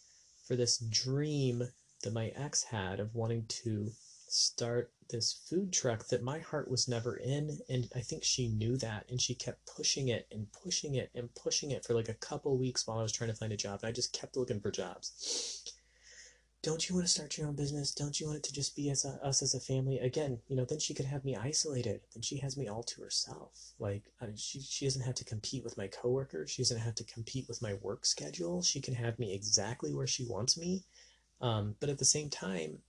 [0.46, 1.64] for this dream
[2.04, 3.92] that my ex had of wanting to
[4.28, 8.76] start this food truck that my heart was never in and i think she knew
[8.78, 12.14] that and she kept pushing it and pushing it and pushing it for like a
[12.16, 14.60] couple weeks while i was trying to find a job and i just kept looking
[14.60, 15.74] for jobs.
[16.64, 17.94] Don't you want to start your own business?
[17.94, 20.00] Don't you want it to just be as a, us as a family?
[20.00, 23.02] Again you know then she could have me isolated then she has me all to
[23.02, 23.74] herself.
[23.80, 26.96] Like I mean, she, she doesn't have to compete with my coworkers she doesn't have
[26.96, 30.84] to compete with my work schedule she can have me exactly where she wants me.
[31.40, 32.80] Um, but at the same time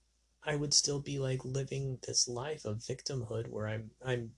[0.49, 4.31] I would still be like living this life of victimhood where I'm I'm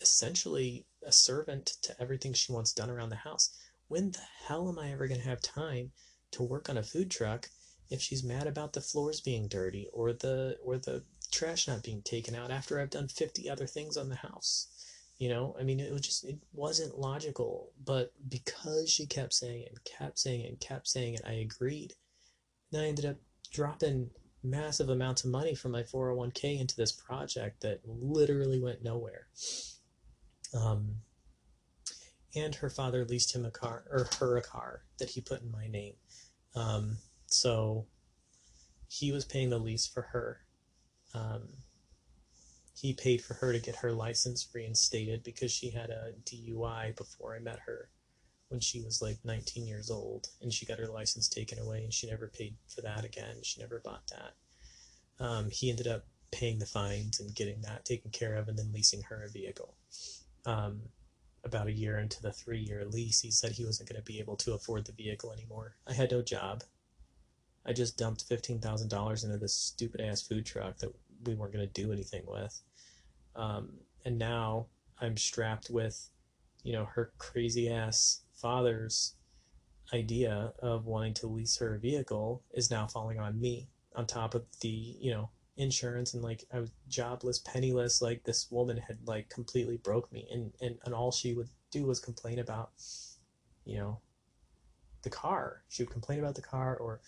[0.00, 3.50] essentially a servant to everything she wants done around the house.
[3.88, 5.90] When the hell am I ever going to have time
[6.30, 7.50] to work on a food truck
[7.90, 11.02] if she's mad about the floors being dirty or the or the
[11.32, 14.68] trash not being taken out after I've done 50 other things on the house?
[15.18, 17.72] You know, I mean, it was just, it wasn't logical.
[17.84, 21.32] But because she kept saying it and kept saying it and kept saying it, I
[21.32, 21.94] agreed.
[22.70, 23.16] And I ended up
[23.50, 24.10] dropping
[24.42, 29.26] massive amounts of money from my 401k into this project that literally went nowhere.
[30.54, 30.96] Um,
[32.34, 35.50] and her father leased him a car or her a car that he put in
[35.50, 35.94] my name.
[36.54, 37.86] Um, so
[38.88, 40.40] he was paying the lease for her.
[41.14, 41.48] Um,
[42.74, 47.34] he paid for her to get her license reinstated because she had a DUI before
[47.34, 47.88] I met her
[48.48, 51.92] when she was like 19 years old and she got her license taken away and
[51.92, 53.36] she never paid for that again.
[53.42, 55.24] She never bought that.
[55.24, 58.72] Um, he ended up paying the fines and getting that taken care of and then
[58.72, 59.74] leasing her a vehicle.
[60.46, 60.80] Um,
[61.44, 64.18] about a year into the three year lease, he said he wasn't going to be
[64.18, 65.76] able to afford the vehicle anymore.
[65.86, 66.64] I had no job.
[67.66, 70.92] I just dumped $15,000 into this stupid ass food truck that
[71.24, 72.60] we weren't going to do anything with.
[73.36, 73.72] Um,
[74.04, 74.66] and now
[75.00, 76.08] I'm strapped with,
[76.62, 79.14] you know, her crazy ass father's
[79.92, 84.34] idea of wanting to lease her a vehicle is now falling on me on top
[84.34, 88.96] of the you know insurance and like i was jobless penniless like this woman had
[89.06, 90.26] like completely broke me.
[90.32, 92.70] And and, and all she would do was complain about
[93.64, 94.00] you know
[95.02, 95.62] the car.
[95.68, 97.00] She would complain about the car or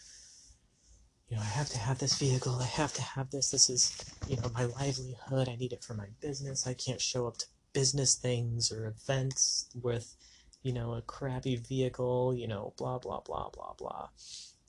[1.28, 2.58] you know i have to have this vehicle.
[2.60, 3.50] I have to have this.
[3.50, 5.48] This is you know my livelihood.
[5.48, 6.66] I need it for my business.
[6.66, 10.16] I can't show up to business things or events with
[10.62, 14.08] you know, a crappy vehicle, you know, blah, blah, blah, blah, blah.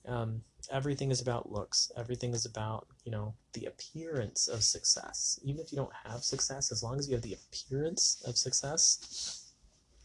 [0.08, 1.92] Um, everything is about looks.
[1.98, 5.40] Everything is about, you know, the appearance of success.
[5.44, 9.52] Even if you don't have success, as long as you have the appearance of success.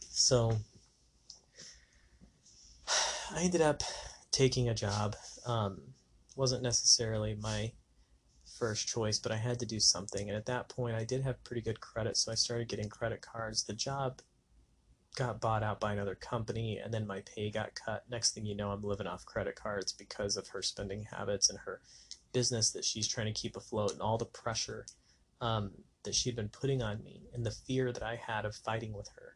[0.09, 0.57] So,
[3.33, 3.83] I ended up
[4.31, 5.15] taking a job.
[5.45, 5.81] Um,
[6.35, 7.71] wasn't necessarily my
[8.57, 10.29] first choice, but I had to do something.
[10.29, 13.21] And at that point, I did have pretty good credit, so I started getting credit
[13.21, 13.63] cards.
[13.63, 14.21] The job
[15.17, 18.03] got bought out by another company and then my pay got cut.
[18.09, 21.57] Next thing you know, I'm living off credit cards because of her spending habits and
[21.59, 21.81] her
[22.33, 24.85] business that she's trying to keep afloat and all the pressure
[25.41, 25.71] um,
[26.03, 29.09] that she'd been putting on me and the fear that I had of fighting with
[29.17, 29.35] her.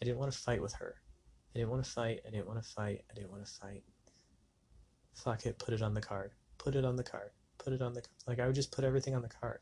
[0.00, 0.96] I didn't want to fight with her.
[1.54, 2.20] I didn't want to fight.
[2.26, 3.04] I didn't want to fight.
[3.10, 3.82] I didn't want to fight.
[5.14, 5.58] Fuck it.
[5.58, 6.32] Put it on the card.
[6.58, 7.30] Put it on the card.
[7.56, 8.40] Put it on the like.
[8.40, 9.60] I would just put everything on the card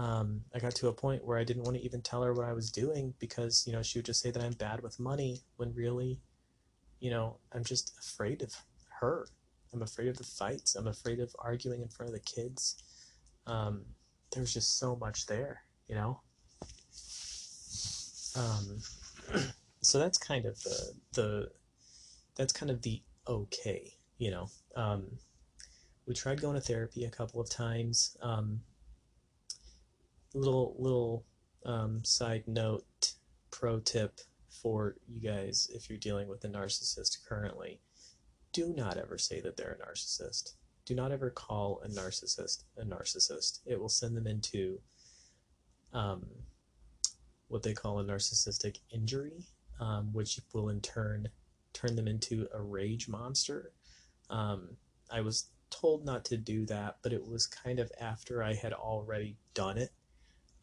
[0.00, 2.46] um, I got to a point where I didn't want to even tell her what
[2.46, 5.42] I was doing because, you know, she would just say that I'm bad with money
[5.58, 6.18] when really,
[7.00, 8.54] you know, I'm just afraid of
[9.00, 9.26] her.
[9.74, 10.74] I'm afraid of the fights.
[10.74, 12.82] I'm afraid of arguing in front of the kids.
[13.46, 13.82] Um,
[14.32, 16.22] there's just so much there, you know?
[18.38, 18.78] Um,
[19.82, 21.50] so that's kind of the, the,
[22.36, 24.48] that's kind of the okay, you know?
[24.76, 25.18] Um,
[26.06, 28.16] we tried going to therapy a couple of times.
[28.22, 28.62] Um,
[30.34, 31.24] little little
[31.64, 33.12] um, side note
[33.50, 37.80] pro tip for you guys if you're dealing with a narcissist currently.
[38.52, 40.54] Do not ever say that they're a narcissist.
[40.84, 43.60] Do not ever call a narcissist a narcissist.
[43.66, 44.80] It will send them into
[45.92, 46.26] um,
[47.48, 49.44] what they call a narcissistic injury
[49.80, 51.28] um, which will in turn
[51.72, 53.72] turn them into a rage monster.
[54.28, 54.76] Um,
[55.10, 58.72] i was told not to do that but it was kind of after i had
[58.72, 59.90] already done it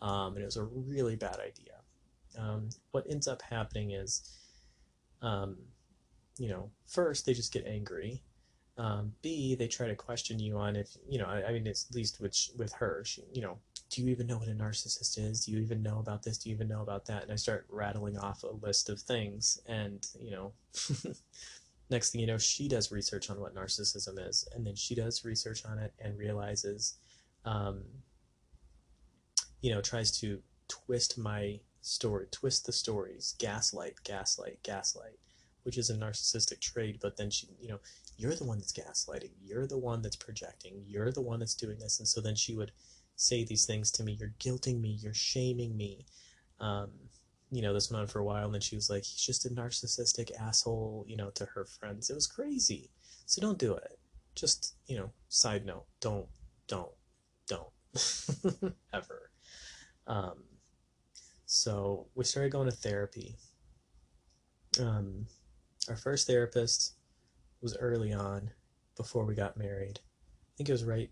[0.01, 1.73] um, and it was a really bad idea.
[2.37, 4.37] Um, what ends up happening is,
[5.21, 5.57] um,
[6.37, 8.21] you know, first they just get angry.
[8.77, 11.25] Um, B, they try to question you on if you know.
[11.25, 13.01] I, I mean, at least with with her.
[13.05, 13.57] She, you know,
[13.89, 15.45] do you even know what a narcissist is?
[15.45, 16.37] Do you even know about this?
[16.37, 17.23] Do you even know about that?
[17.23, 20.53] And I start rattling off a list of things, and you know,
[21.89, 25.25] next thing you know, she does research on what narcissism is, and then she does
[25.25, 26.97] research on it and realizes
[27.45, 27.81] um,
[29.61, 35.17] you know, tries to twist my story, twist the stories, gaslight, gaslight, gaslight,
[35.63, 36.99] which is a narcissistic trait.
[37.01, 37.79] But then she, you know,
[38.17, 41.79] you're the one that's gaslighting, you're the one that's projecting, you're the one that's doing
[41.79, 41.99] this.
[41.99, 42.71] And so then she would
[43.15, 46.05] say these things to me you're guilting me, you're shaming me.
[46.59, 46.91] Um,
[47.51, 49.45] you know, this went on for a while, and then she was like, he's just
[49.45, 52.09] a narcissistic asshole, you know, to her friends.
[52.09, 52.89] It was crazy.
[53.25, 53.99] So don't do it.
[54.35, 56.27] Just, you know, side note, don't,
[56.67, 56.91] don't,
[57.47, 57.69] don't.
[58.93, 59.31] Ever.
[60.07, 60.43] Um,
[61.45, 63.35] so we started going to therapy.
[64.79, 65.27] Um,
[65.89, 66.93] our first therapist
[67.61, 68.51] was early on
[68.95, 69.99] before we got married.
[69.99, 71.09] I think it was right,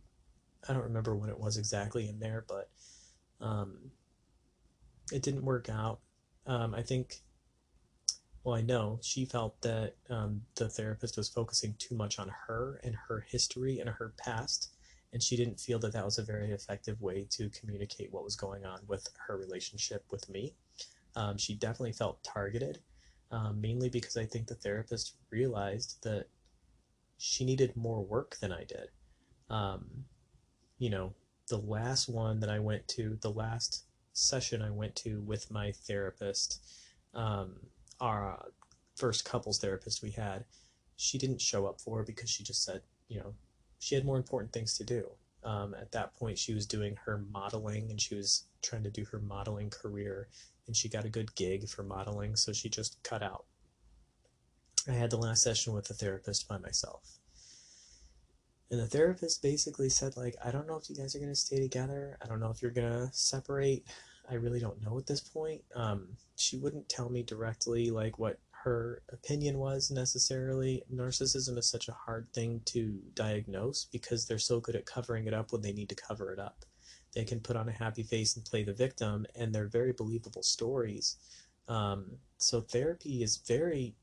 [0.67, 2.69] I don't remember when it was exactly in there, but
[3.41, 3.91] um,
[5.11, 5.99] it didn't work out.
[6.47, 7.21] Um, I think,
[8.43, 12.79] well, I know she felt that um, the therapist was focusing too much on her
[12.83, 14.74] and her history and her past,
[15.13, 18.35] and she didn't feel that that was a very effective way to communicate what was
[18.35, 20.53] going on with her relationship with me.
[21.15, 22.79] Um, she definitely felt targeted,
[23.31, 26.27] um, mainly because I think the therapist realized that
[27.17, 28.89] she needed more work than I did.
[29.49, 30.05] Um,
[30.77, 31.13] you know,
[31.47, 33.83] the last one that I went to, the last
[34.13, 36.61] session I went to with my therapist,
[37.13, 37.55] um,
[38.01, 38.45] our uh,
[38.95, 40.45] first couples therapist we had,
[40.97, 43.33] she didn't show up for because she just said, you know,
[43.79, 45.09] she had more important things to do.
[45.43, 49.05] Um, at that point, she was doing her modeling and she was trying to do
[49.05, 50.27] her modeling career,
[50.67, 53.45] and she got a good gig for modeling, so she just cut out.
[54.87, 57.19] I had the last session with the therapist by myself.
[58.71, 61.59] And the therapist basically said, like, I don't know if you guys are to stay
[61.59, 62.17] together.
[62.23, 63.85] I don't know if you're to separate.
[64.29, 65.61] I really don't know at this point.
[65.75, 70.81] Um, she wouldn't tell me directly, like, what her opinion was necessarily.
[70.91, 75.35] Narcissism is such a hard thing to diagnose because they're so good at covering it
[75.35, 76.65] up when they need to cover it up.
[77.13, 80.41] They can put on a happy face and play the victim, and they're very believable
[80.41, 81.17] stories.
[81.67, 83.93] Um, so therapy is very,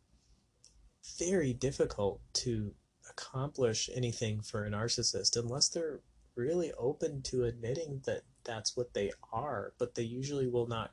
[1.18, 2.72] very difficult to
[3.10, 6.02] accomplish anything for a narcissist unless they're
[6.36, 10.92] really open to admitting that that's what they are, but they usually will not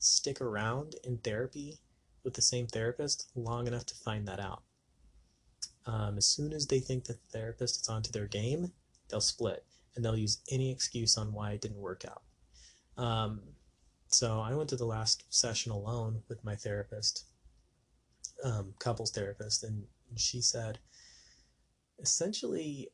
[0.00, 1.78] stick around in therapy
[2.26, 4.62] with the same therapist long enough to find that out.
[5.86, 8.72] Um, as soon as they think the therapist is onto their game,
[9.08, 9.64] they'll split
[9.94, 12.22] and they'll use any excuse on why it didn't work out.
[13.02, 13.40] Um,
[14.08, 17.24] so I went to the last session alone with my therapist,
[18.44, 19.84] um, couples therapist, and
[20.16, 20.80] she said,
[22.00, 22.90] essentially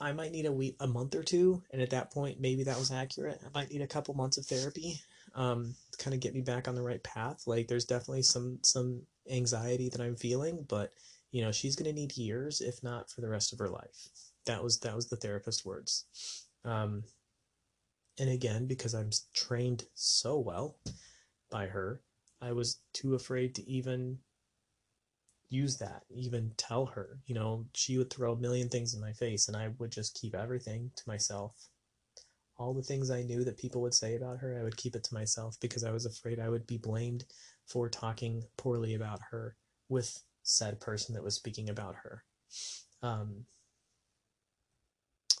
[0.00, 2.78] I might need a week, a month or two, and at that point, maybe that
[2.78, 3.40] was accurate.
[3.42, 5.00] I might need a couple months of therapy,
[5.34, 7.42] um, kind of get me back on the right path.
[7.46, 10.92] Like, there's definitely some some anxiety that I'm feeling, but
[11.32, 14.08] you know, she's gonna need years, if not for the rest of her life.
[14.46, 16.06] That was that was the therapist's words.
[16.64, 17.04] Um,
[18.18, 20.78] and again, because I'm trained so well
[21.50, 22.00] by her,
[22.40, 24.18] I was too afraid to even
[25.48, 27.18] use that, even tell her.
[27.26, 30.18] You know, she would throw a million things in my face, and I would just
[30.20, 31.68] keep everything to myself.
[32.56, 35.04] All the things I knew that people would say about her, I would keep it
[35.04, 37.24] to myself because I was afraid I would be blamed
[37.66, 39.56] for talking poorly about her
[39.88, 42.22] with said person that was speaking about her.
[43.02, 43.46] Um,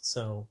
[0.00, 0.48] so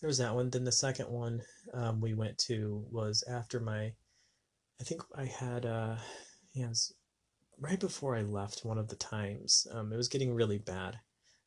[0.00, 0.50] there was that one.
[0.50, 1.42] Then the second one
[1.72, 3.92] um, we went to was after my,
[4.80, 5.96] I think I had, uh,
[6.52, 6.72] yeah,
[7.58, 9.66] right before I left one of the times.
[9.72, 10.98] Um, it was getting really bad.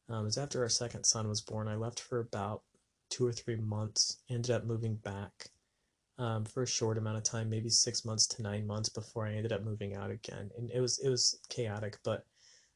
[0.09, 1.67] Um, it was after our second son was born.
[1.67, 2.63] I left for about
[3.09, 4.17] two or three months.
[4.29, 5.49] Ended up moving back
[6.17, 9.33] um, for a short amount of time, maybe six months to nine months before I
[9.33, 10.51] ended up moving out again.
[10.57, 12.25] And it was it was chaotic, but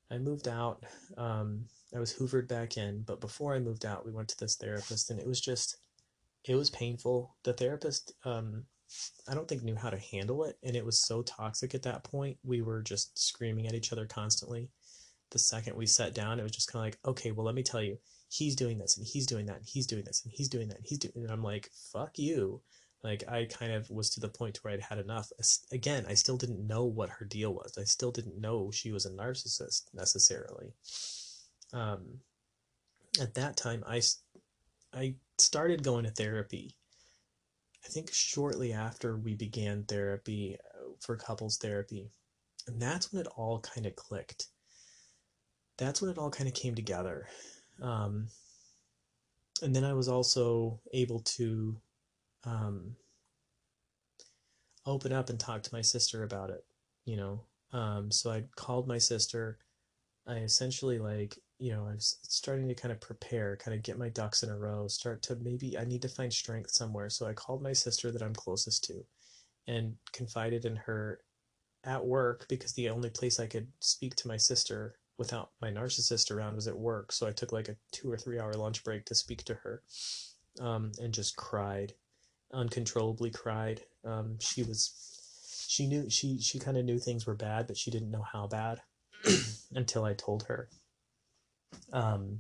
[0.10, 0.84] I moved out.
[1.18, 1.66] Um,
[1.96, 5.10] I was hoovered back in, but before I moved out, we went to this therapist,
[5.10, 5.78] and it was just
[6.46, 7.36] it was painful.
[7.44, 8.66] The therapist um,
[9.28, 12.04] I don't think knew how to handle it, and it was so toxic at that
[12.04, 12.38] point.
[12.44, 14.70] We were just screaming at each other constantly.
[15.30, 17.64] The second we sat down, it was just kind of like, okay, well, let me
[17.64, 17.98] tell you,
[18.32, 20.78] he's doing this, and he's doing that, and he's doing this, and he's doing that,
[20.78, 21.14] and he's doing.
[21.16, 22.62] And I'm like, fuck you.
[23.04, 25.32] Like I kind of was to the point where I'd had enough.
[25.72, 27.78] Again, I still didn't know what her deal was.
[27.78, 30.74] I still didn't know she was a narcissist necessarily.
[31.74, 32.20] Um,
[33.20, 34.02] at that time, I
[34.94, 36.76] I started going to therapy
[37.84, 42.12] I think shortly after we began therapy uh, for couples therapy.
[42.68, 44.48] And that's when it all kind of clicked.
[45.78, 47.28] That's when it all kind of came together.
[47.82, 48.28] Um,
[49.62, 51.78] and then I was also able to
[52.44, 52.96] um,
[54.86, 56.66] open up and talk to my sister about it,
[57.06, 57.42] you know.
[57.74, 59.60] Um, so I called my sister
[60.28, 63.98] I essentially like, you know, I was starting to kind of prepare, kind of get
[63.98, 67.10] my ducks in a row, start to maybe I need to find strength somewhere.
[67.10, 69.06] So I called my sister that I'm closest to
[69.68, 71.20] and confided in her
[71.84, 76.32] at work because the only place I could speak to my sister without my narcissist
[76.32, 77.12] around was at work.
[77.12, 79.84] So I took like a two or three hour lunch break to speak to her
[80.60, 81.94] um, and just cried,
[82.52, 83.82] uncontrollably cried.
[84.04, 84.92] Um, she was,
[85.68, 88.48] she knew, she, she kind of knew things were bad, but she didn't know how
[88.48, 88.82] bad
[89.76, 90.70] until I told her.
[91.94, 92.40] Um,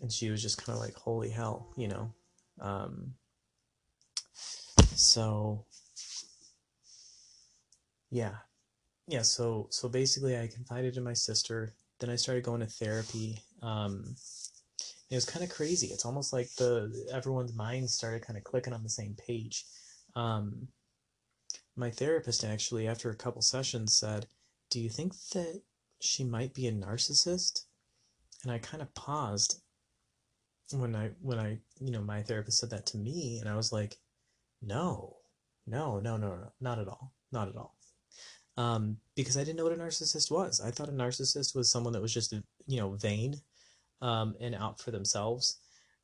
[0.00, 2.14] and she was just kind of like, holy hell, you know.
[2.60, 3.14] Um,
[4.94, 5.64] so,
[8.12, 8.36] yeah,
[9.10, 11.74] yeah, so so basically, I confided in my sister.
[11.98, 13.40] Then I started going to therapy.
[13.60, 14.14] Um,
[15.10, 15.88] it was kind of crazy.
[15.88, 19.64] It's almost like the everyone's minds started kind of clicking on the same page.
[20.14, 20.68] Um,
[21.76, 24.26] my therapist actually, after a couple sessions, said,
[24.70, 25.60] "Do you think that
[26.00, 27.64] she might be a narcissist?"
[28.44, 29.60] And I kind of paused
[30.72, 33.72] when I when I you know my therapist said that to me, and I was
[33.72, 33.98] like,
[34.62, 35.16] "No,
[35.66, 37.79] no, no, no, no, not at all, not at all."
[38.56, 40.60] Um, because I didn't know what a narcissist was.
[40.60, 42.32] I thought a narcissist was someone that was just,
[42.66, 43.36] you know, vain
[44.02, 45.58] um, and out for themselves.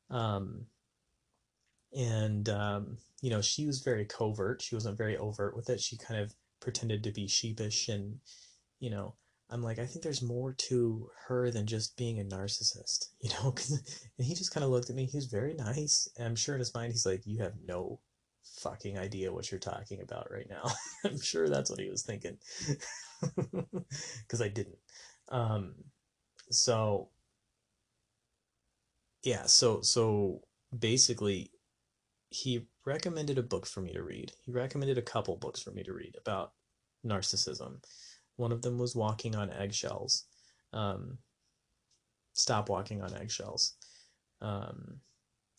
[0.09, 0.65] Um,
[1.95, 4.61] and, um, you know, she was very covert.
[4.61, 5.79] She wasn't very overt with it.
[5.79, 7.89] She kind of pretended to be sheepish.
[7.89, 8.19] And,
[8.79, 9.15] you know,
[9.49, 13.55] I'm like, I think there's more to her than just being a narcissist, you know?
[14.17, 15.05] and he just kind of looked at me.
[15.05, 16.07] He was very nice.
[16.17, 17.99] And I'm sure in his mind, he's like, you have no
[18.57, 20.69] fucking idea what you're talking about right now.
[21.05, 22.37] I'm sure that's what he was thinking.
[24.21, 24.77] Because I didn't.
[25.29, 25.73] Um,
[26.51, 27.09] so,
[29.23, 30.41] yeah, so, so
[30.77, 31.49] basically,
[32.29, 34.33] he recommended a book for me to read.
[34.45, 36.51] He recommended a couple books for me to read about
[37.05, 37.83] narcissism.
[38.35, 40.25] One of them was Walking on Eggshells.
[40.73, 41.17] Um,
[42.33, 43.73] Stop Walking on Eggshells.
[44.41, 44.99] Um,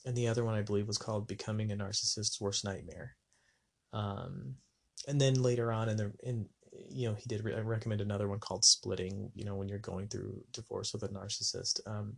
[0.08, 3.16] and the other one I believe was called "Becoming a Narcissist's Worst Nightmare."
[3.92, 4.56] Um,
[5.06, 6.48] and then later on in the in
[6.90, 10.08] you know he did re- recommend another one called "Splitting." You know when you're going
[10.08, 11.80] through divorce with a narcissist.
[11.86, 12.16] Um,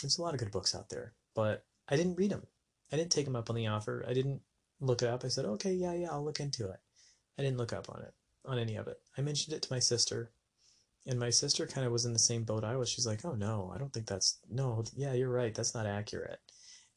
[0.00, 2.46] there's a lot of good books out there, but I didn't read them.
[2.90, 4.04] I didn't take them up on the offer.
[4.08, 4.40] I didn't
[4.80, 5.24] look it up.
[5.24, 6.78] I said, okay, yeah, yeah, I'll look into it.
[7.38, 8.14] I didn't look up on it,
[8.46, 8.96] on any of it.
[9.18, 10.30] I mentioned it to my sister.
[11.08, 12.90] And my sister kind of was in the same boat I was.
[12.90, 14.84] She's like, "Oh no, I don't think that's no.
[14.94, 15.54] Yeah, you're right.
[15.54, 16.38] That's not accurate."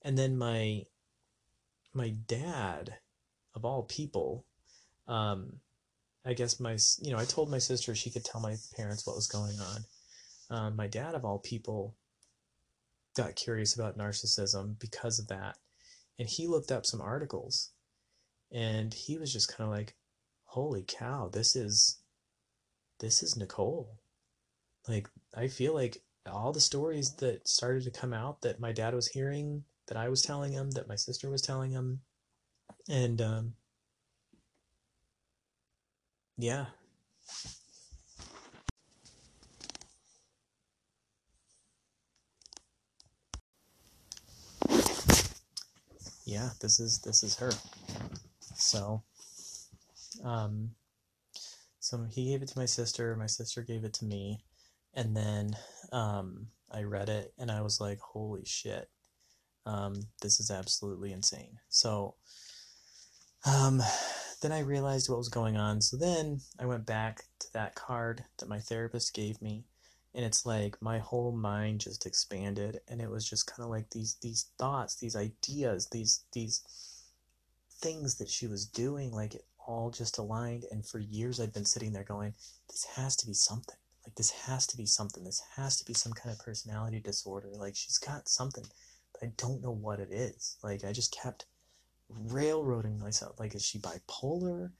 [0.01, 0.86] And then my
[1.93, 2.97] my dad,
[3.55, 4.45] of all people,
[5.07, 5.62] um,
[6.26, 9.16] I guess my you know I told my sister she could tell my parents what
[9.16, 9.86] was going on.
[10.49, 11.95] Um, my dad, of all people,
[13.16, 15.57] got curious about narcissism because of that,
[16.20, 17.72] and he looked up some articles,
[18.51, 19.95] and he was just kind of like,
[20.43, 22.01] "Holy cow, this is."
[23.02, 23.89] This is Nicole
[24.88, 28.93] like I feel like all the stories that started to come out that my dad
[28.93, 32.02] was hearing, that I was telling him, that my sister was telling him,
[32.89, 33.54] and um,
[36.38, 36.66] yeah.
[46.26, 47.52] Yeah, this is this is her.
[48.56, 49.04] So,
[50.24, 50.72] um,
[51.92, 53.18] so he gave it to my sister.
[53.18, 54.46] My sister gave it to me
[54.94, 55.58] and then
[55.92, 58.89] um, I read it and I was like, holy shit,
[59.66, 61.58] um, this is absolutely insane.
[61.68, 62.16] So
[63.46, 63.82] um,
[64.42, 65.82] then I realized what was going on.
[65.82, 69.66] So then I went back to that card that my therapist gave me.
[70.16, 73.89] And it's like my whole mind just expanded, and it was just kind of like
[73.92, 76.64] these these thoughts, these ideas, these these
[77.82, 80.66] things that she was doing, like it all just aligned.
[80.72, 82.34] And for years, I'd been sitting there going,
[82.68, 85.24] "This has to be something like this has to be something.
[85.24, 87.49] This has to be some kind of personality disorder.
[87.53, 88.66] Like she's got something,
[89.14, 90.57] but I don't know what it is.
[90.64, 91.45] Like I just kept
[92.09, 93.39] railroading myself.
[93.39, 94.72] Like is she bipolar?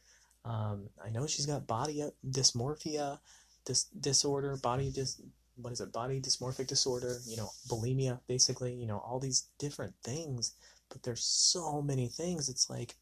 [0.44, 3.20] Um, I know she's got body dysmorphia,
[3.66, 5.22] this disorder, body dis
[5.56, 9.94] what is it, body dysmorphic disorder, you know, bulimia, basically, you know, all these different
[10.04, 10.56] things,
[10.90, 12.50] but there's so many things.
[12.50, 12.96] It's like,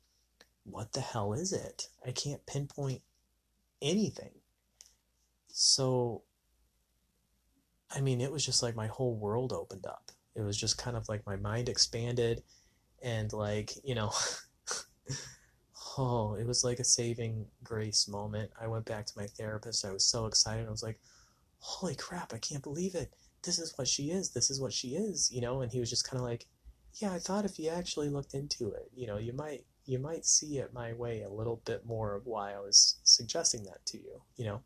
[0.72, 1.88] what the hell is it?
[2.06, 3.02] I can't pinpoint
[3.82, 4.32] anything.
[5.48, 6.24] So,
[7.92, 10.12] I mean, it was just like my whole world opened up.
[10.36, 12.44] It was just kind of like my mind expanded
[13.02, 14.12] and like, you know,
[15.98, 18.52] oh, it was like a saving grace moment.
[18.62, 19.86] I went back to my therapist.
[19.86, 20.68] I was so excited.
[20.68, 21.00] I was like,
[21.60, 23.14] holy crap, I can't believe it.
[23.44, 24.32] This is what she is.
[24.32, 25.62] This is what she is, you know?
[25.62, 26.46] And he was just kind of like,
[26.96, 30.26] yeah, I thought if you actually looked into it, you know, you might you might
[30.26, 33.98] see it my way a little bit more of why I was suggesting that to
[33.98, 34.62] you, you know?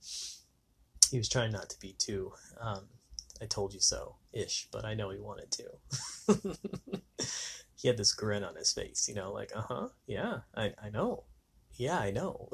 [1.11, 2.88] he was trying not to be too um,
[3.41, 6.57] I told you so ish, but I know he wanted to.
[7.76, 10.89] he had this grin on his face, you know, like, uh huh, yeah, I, I
[10.89, 11.26] know.
[11.76, 12.49] Yeah, I know.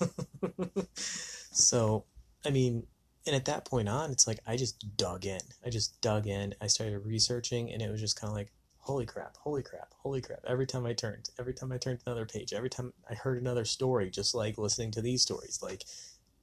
[0.94, 2.04] so,
[2.44, 2.86] I mean,
[3.26, 5.40] and at that point on, it's like I just dug in.
[5.64, 6.54] I just dug in.
[6.60, 10.20] I started researching, and it was just kind of like, holy crap, holy crap, holy
[10.20, 10.40] crap.
[10.46, 13.64] Every time I turned, every time I turned another page, every time I heard another
[13.64, 15.84] story, just like listening to these stories, like,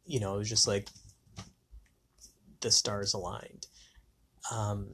[0.05, 0.87] you know, it was just like
[2.61, 3.67] the stars aligned.
[4.51, 4.87] Um,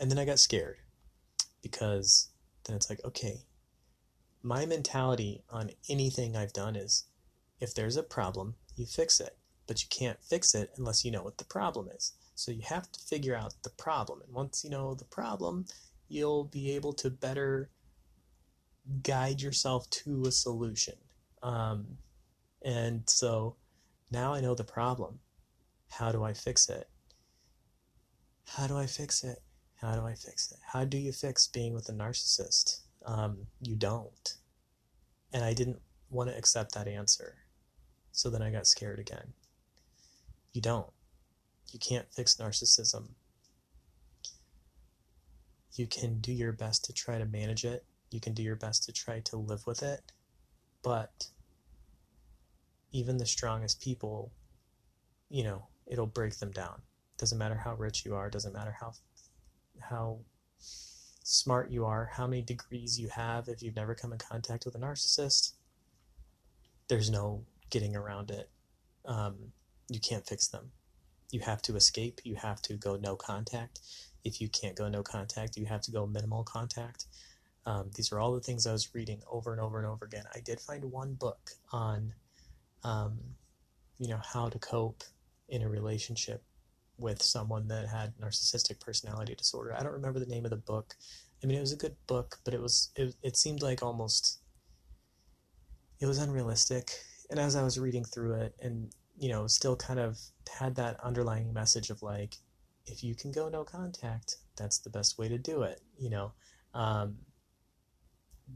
[0.00, 0.78] and then I got scared
[1.62, 2.28] because
[2.64, 3.38] then it's like, okay,
[4.42, 7.04] my mentality on anything I've done is
[7.60, 9.36] if there's a problem, you fix it.
[9.66, 12.12] But you can't fix it unless you know what the problem is.
[12.36, 14.22] So you have to figure out the problem.
[14.22, 15.66] And once you know the problem,
[16.08, 17.70] you'll be able to better
[19.02, 20.94] guide yourself to a solution.
[21.42, 21.98] Um,
[22.62, 23.56] and so
[24.10, 25.18] now I know the problem.
[25.90, 26.88] How do I fix it?
[28.46, 29.38] How do I fix it?
[29.76, 30.58] How do I fix it?
[30.72, 32.80] How do you fix being with a narcissist?
[33.04, 34.34] Um, you don't.
[35.32, 35.80] And I didn't
[36.10, 37.34] want to accept that answer.
[38.12, 39.32] So then I got scared again.
[40.52, 40.90] You don't.
[41.72, 43.08] You can't fix narcissism.
[45.76, 47.84] You can do your best to try to manage it.
[48.10, 50.00] You can do your best to try to live with it.
[50.82, 51.28] But
[52.92, 54.32] even the strongest people,
[55.28, 56.82] you know, it'll break them down.
[57.18, 58.92] Doesn't matter how rich you are, doesn't matter how
[59.80, 60.18] how
[60.58, 64.74] smart you are, how many degrees you have if you've never come in contact with
[64.74, 65.54] a narcissist.
[66.88, 68.48] There's no getting around it.
[69.04, 69.52] Um,
[69.88, 70.70] you can't fix them.
[71.32, 72.20] You have to escape.
[72.24, 73.80] You have to go no contact.
[74.26, 77.06] If you can't go no contact, you have to go minimal contact.
[77.64, 80.24] Um, these are all the things I was reading over and over and over again.
[80.34, 82.12] I did find one book on,
[82.84, 83.18] um,
[83.98, 85.02] you know, how to cope
[85.48, 86.42] in a relationship
[86.98, 89.74] with someone that had narcissistic personality disorder.
[89.74, 90.94] I don't remember the name of the book.
[91.42, 94.40] I mean, it was a good book, but it was it, it seemed like almost
[96.00, 96.90] it was unrealistic.
[97.30, 100.18] And as I was reading through it, and you know, still kind of
[100.58, 102.36] had that underlying message of like,
[102.86, 105.80] if you can go no contact, that's the best way to do it.
[105.98, 106.32] You know.
[106.74, 107.16] Um,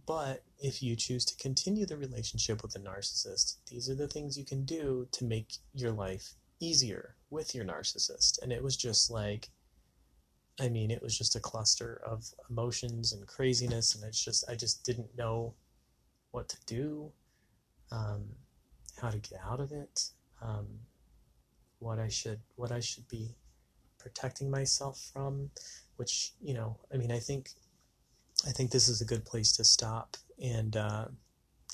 [0.06, 4.38] but if you choose to continue the relationship with a narcissist, these are the things
[4.38, 8.40] you can do to make your life easier with your narcissist.
[8.42, 9.50] And it was just like,
[10.60, 13.94] I mean, it was just a cluster of emotions and craziness.
[13.94, 15.54] And it's just, I just didn't know
[16.30, 17.10] what to do,
[17.90, 18.24] um,
[19.00, 20.10] how to get out of it,
[20.40, 20.66] um,
[21.80, 23.34] what I should, what I should be
[24.00, 25.50] protecting myself from,
[25.96, 27.50] which, you know, I mean, I think,
[28.46, 31.06] I think this is a good place to stop and, uh,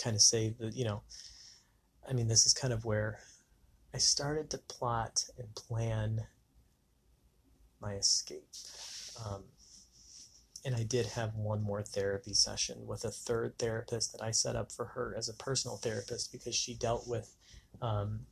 [0.03, 1.03] kind of say that, you know,
[2.09, 3.21] I mean, this is kind of where
[3.95, 6.27] I started to plot and plan
[7.81, 8.49] my escape.
[9.25, 9.45] Um,
[10.65, 14.57] and I did have one more therapy session with a third therapist that I set
[14.57, 17.35] up for her as a personal therapist because she dealt with,
[17.81, 18.27] um,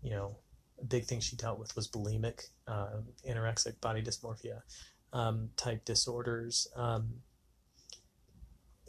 [0.00, 0.36] you know,
[0.84, 4.60] big thing she dealt with was bulimic, uh, anorexic body dysmorphia
[5.12, 6.68] um, type disorders.
[6.76, 7.08] Um,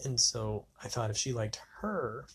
[0.03, 2.27] and so I thought if she liked her,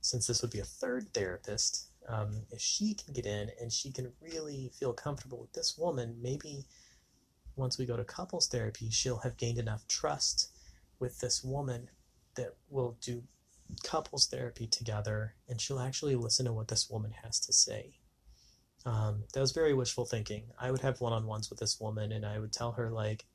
[0.00, 3.90] since this would be a third therapist, um, if she can get in and she
[3.92, 6.64] can really feel comfortable with this woman, maybe
[7.56, 10.50] once we go to couples therapy, she'll have gained enough trust
[10.98, 11.90] with this woman
[12.34, 13.22] that we'll do
[13.84, 17.97] couples therapy together and she'll actually listen to what this woman has to say.
[18.88, 20.44] Um, that was very wishful thinking.
[20.58, 23.26] I would have one on ones with this woman and I would tell her, like,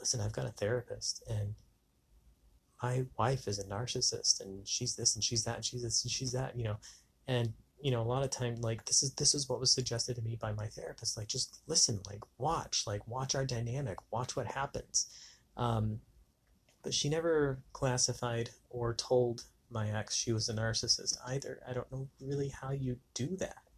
[0.00, 1.54] listen, I've got a therapist and
[2.82, 6.10] my wife is a narcissist and she's this and she's that and she's this and
[6.10, 6.76] she's that, you know,
[7.28, 10.16] and you know a lot of time like this is this is what was suggested
[10.16, 14.36] to me by my therapist like just listen like watch like watch our dynamic watch
[14.36, 15.06] what happens.
[15.56, 16.00] Um,
[16.82, 21.60] but she never classified or told my ex she was a narcissist either.
[21.68, 23.69] I don't know really how you do that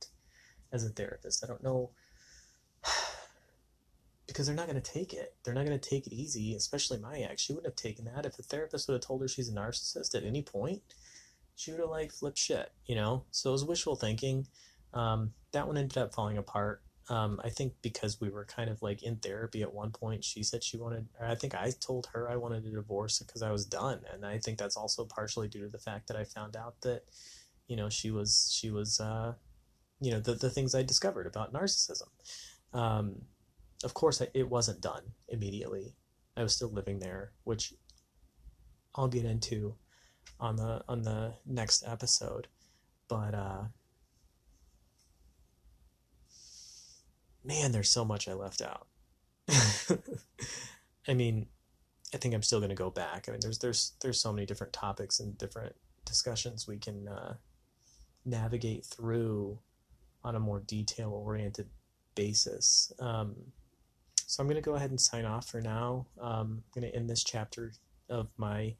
[0.72, 1.90] as a therapist i don't know
[4.26, 6.98] because they're not going to take it they're not going to take it easy especially
[6.98, 9.48] my ex she wouldn't have taken that if a therapist would have told her she's
[9.48, 10.82] a narcissist at any point
[11.56, 13.24] she would have like flipped shit, you know?
[13.30, 14.46] So it was wishful thinking.
[14.94, 16.82] Um, that one ended up falling apart.
[17.08, 20.42] Um, I think because we were kind of like in therapy at one point, she
[20.42, 23.66] said she wanted, I think I told her I wanted a divorce because I was
[23.66, 24.00] done.
[24.12, 27.02] And I think that's also partially due to the fact that I found out that,
[27.66, 29.34] you know, she was, she was, uh,
[30.02, 32.08] you know, the, the things I discovered about narcissism.
[32.72, 33.22] Um,
[33.84, 35.94] of course, I, it wasn't done immediately.
[36.36, 37.72] I was still living there, which
[38.94, 39.76] I'll get into
[40.40, 42.48] on the on the next episode.
[43.08, 43.64] But uh
[47.44, 48.86] man, there's so much I left out.
[51.08, 51.46] I mean,
[52.14, 53.28] I think I'm still going to go back.
[53.28, 55.74] I mean, there's there's there's so many different topics and different
[56.04, 57.34] discussions we can uh,
[58.24, 59.58] navigate through
[60.24, 61.68] on a more detail oriented
[62.14, 62.92] basis.
[62.98, 63.34] Um,
[64.26, 66.06] so I'm going to go ahead and sign off for now.
[66.20, 67.72] Um, I'm going to end this chapter
[68.08, 68.74] of my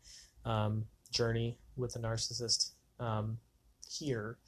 [0.44, 3.38] um, journey with a narcissist um,
[3.88, 4.38] here.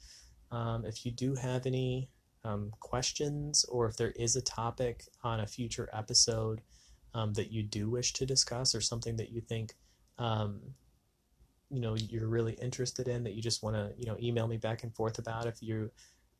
[0.51, 2.09] Um, if you do have any
[2.43, 6.61] um, questions or if there is a topic on a future episode
[7.33, 9.73] that you do wish to discuss or something that you think
[11.69, 14.57] you know you're really interested in that you just want to you know email me
[14.57, 15.89] back and forth about if you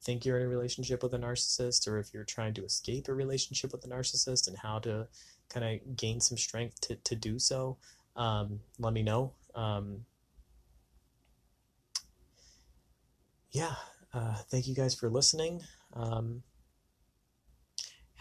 [0.03, 3.13] think you're in a relationship with a narcissist or if you're trying to escape a
[3.13, 5.07] relationship with a narcissist and how to
[5.49, 7.77] kind of gain some strength to, to do so
[8.15, 10.05] um, let me know um,
[13.51, 13.75] yeah
[14.13, 15.61] uh, thank you guys for listening
[15.93, 16.43] um,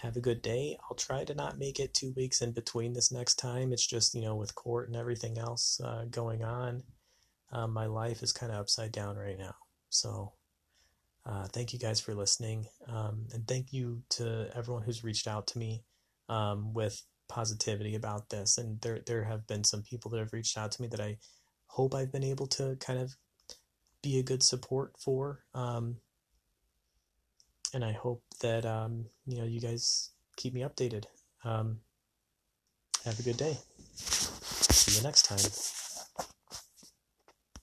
[0.04, 0.78] have a good day.
[0.84, 3.72] I'll try to not make it two weeks in between this next time.
[3.72, 6.82] It's just, you know, with court and everything else uh, going on,
[7.50, 9.54] uh, my life is kind of upside down right now.
[9.88, 10.33] So,
[11.26, 12.66] uh, thank you guys for listening.
[12.88, 15.82] Um, and thank you to everyone who's reached out to me
[16.28, 18.58] um, with positivity about this.
[18.58, 21.18] And there, there have been some people that have reached out to me that I
[21.66, 23.16] hope I've been able to kind of
[24.02, 25.40] be a good support for.
[25.54, 25.96] Um,
[27.72, 31.06] and I hope that um, you know you guys keep me updated.
[31.44, 31.80] Um,
[33.04, 33.58] have a good day.
[33.96, 35.83] See you next time.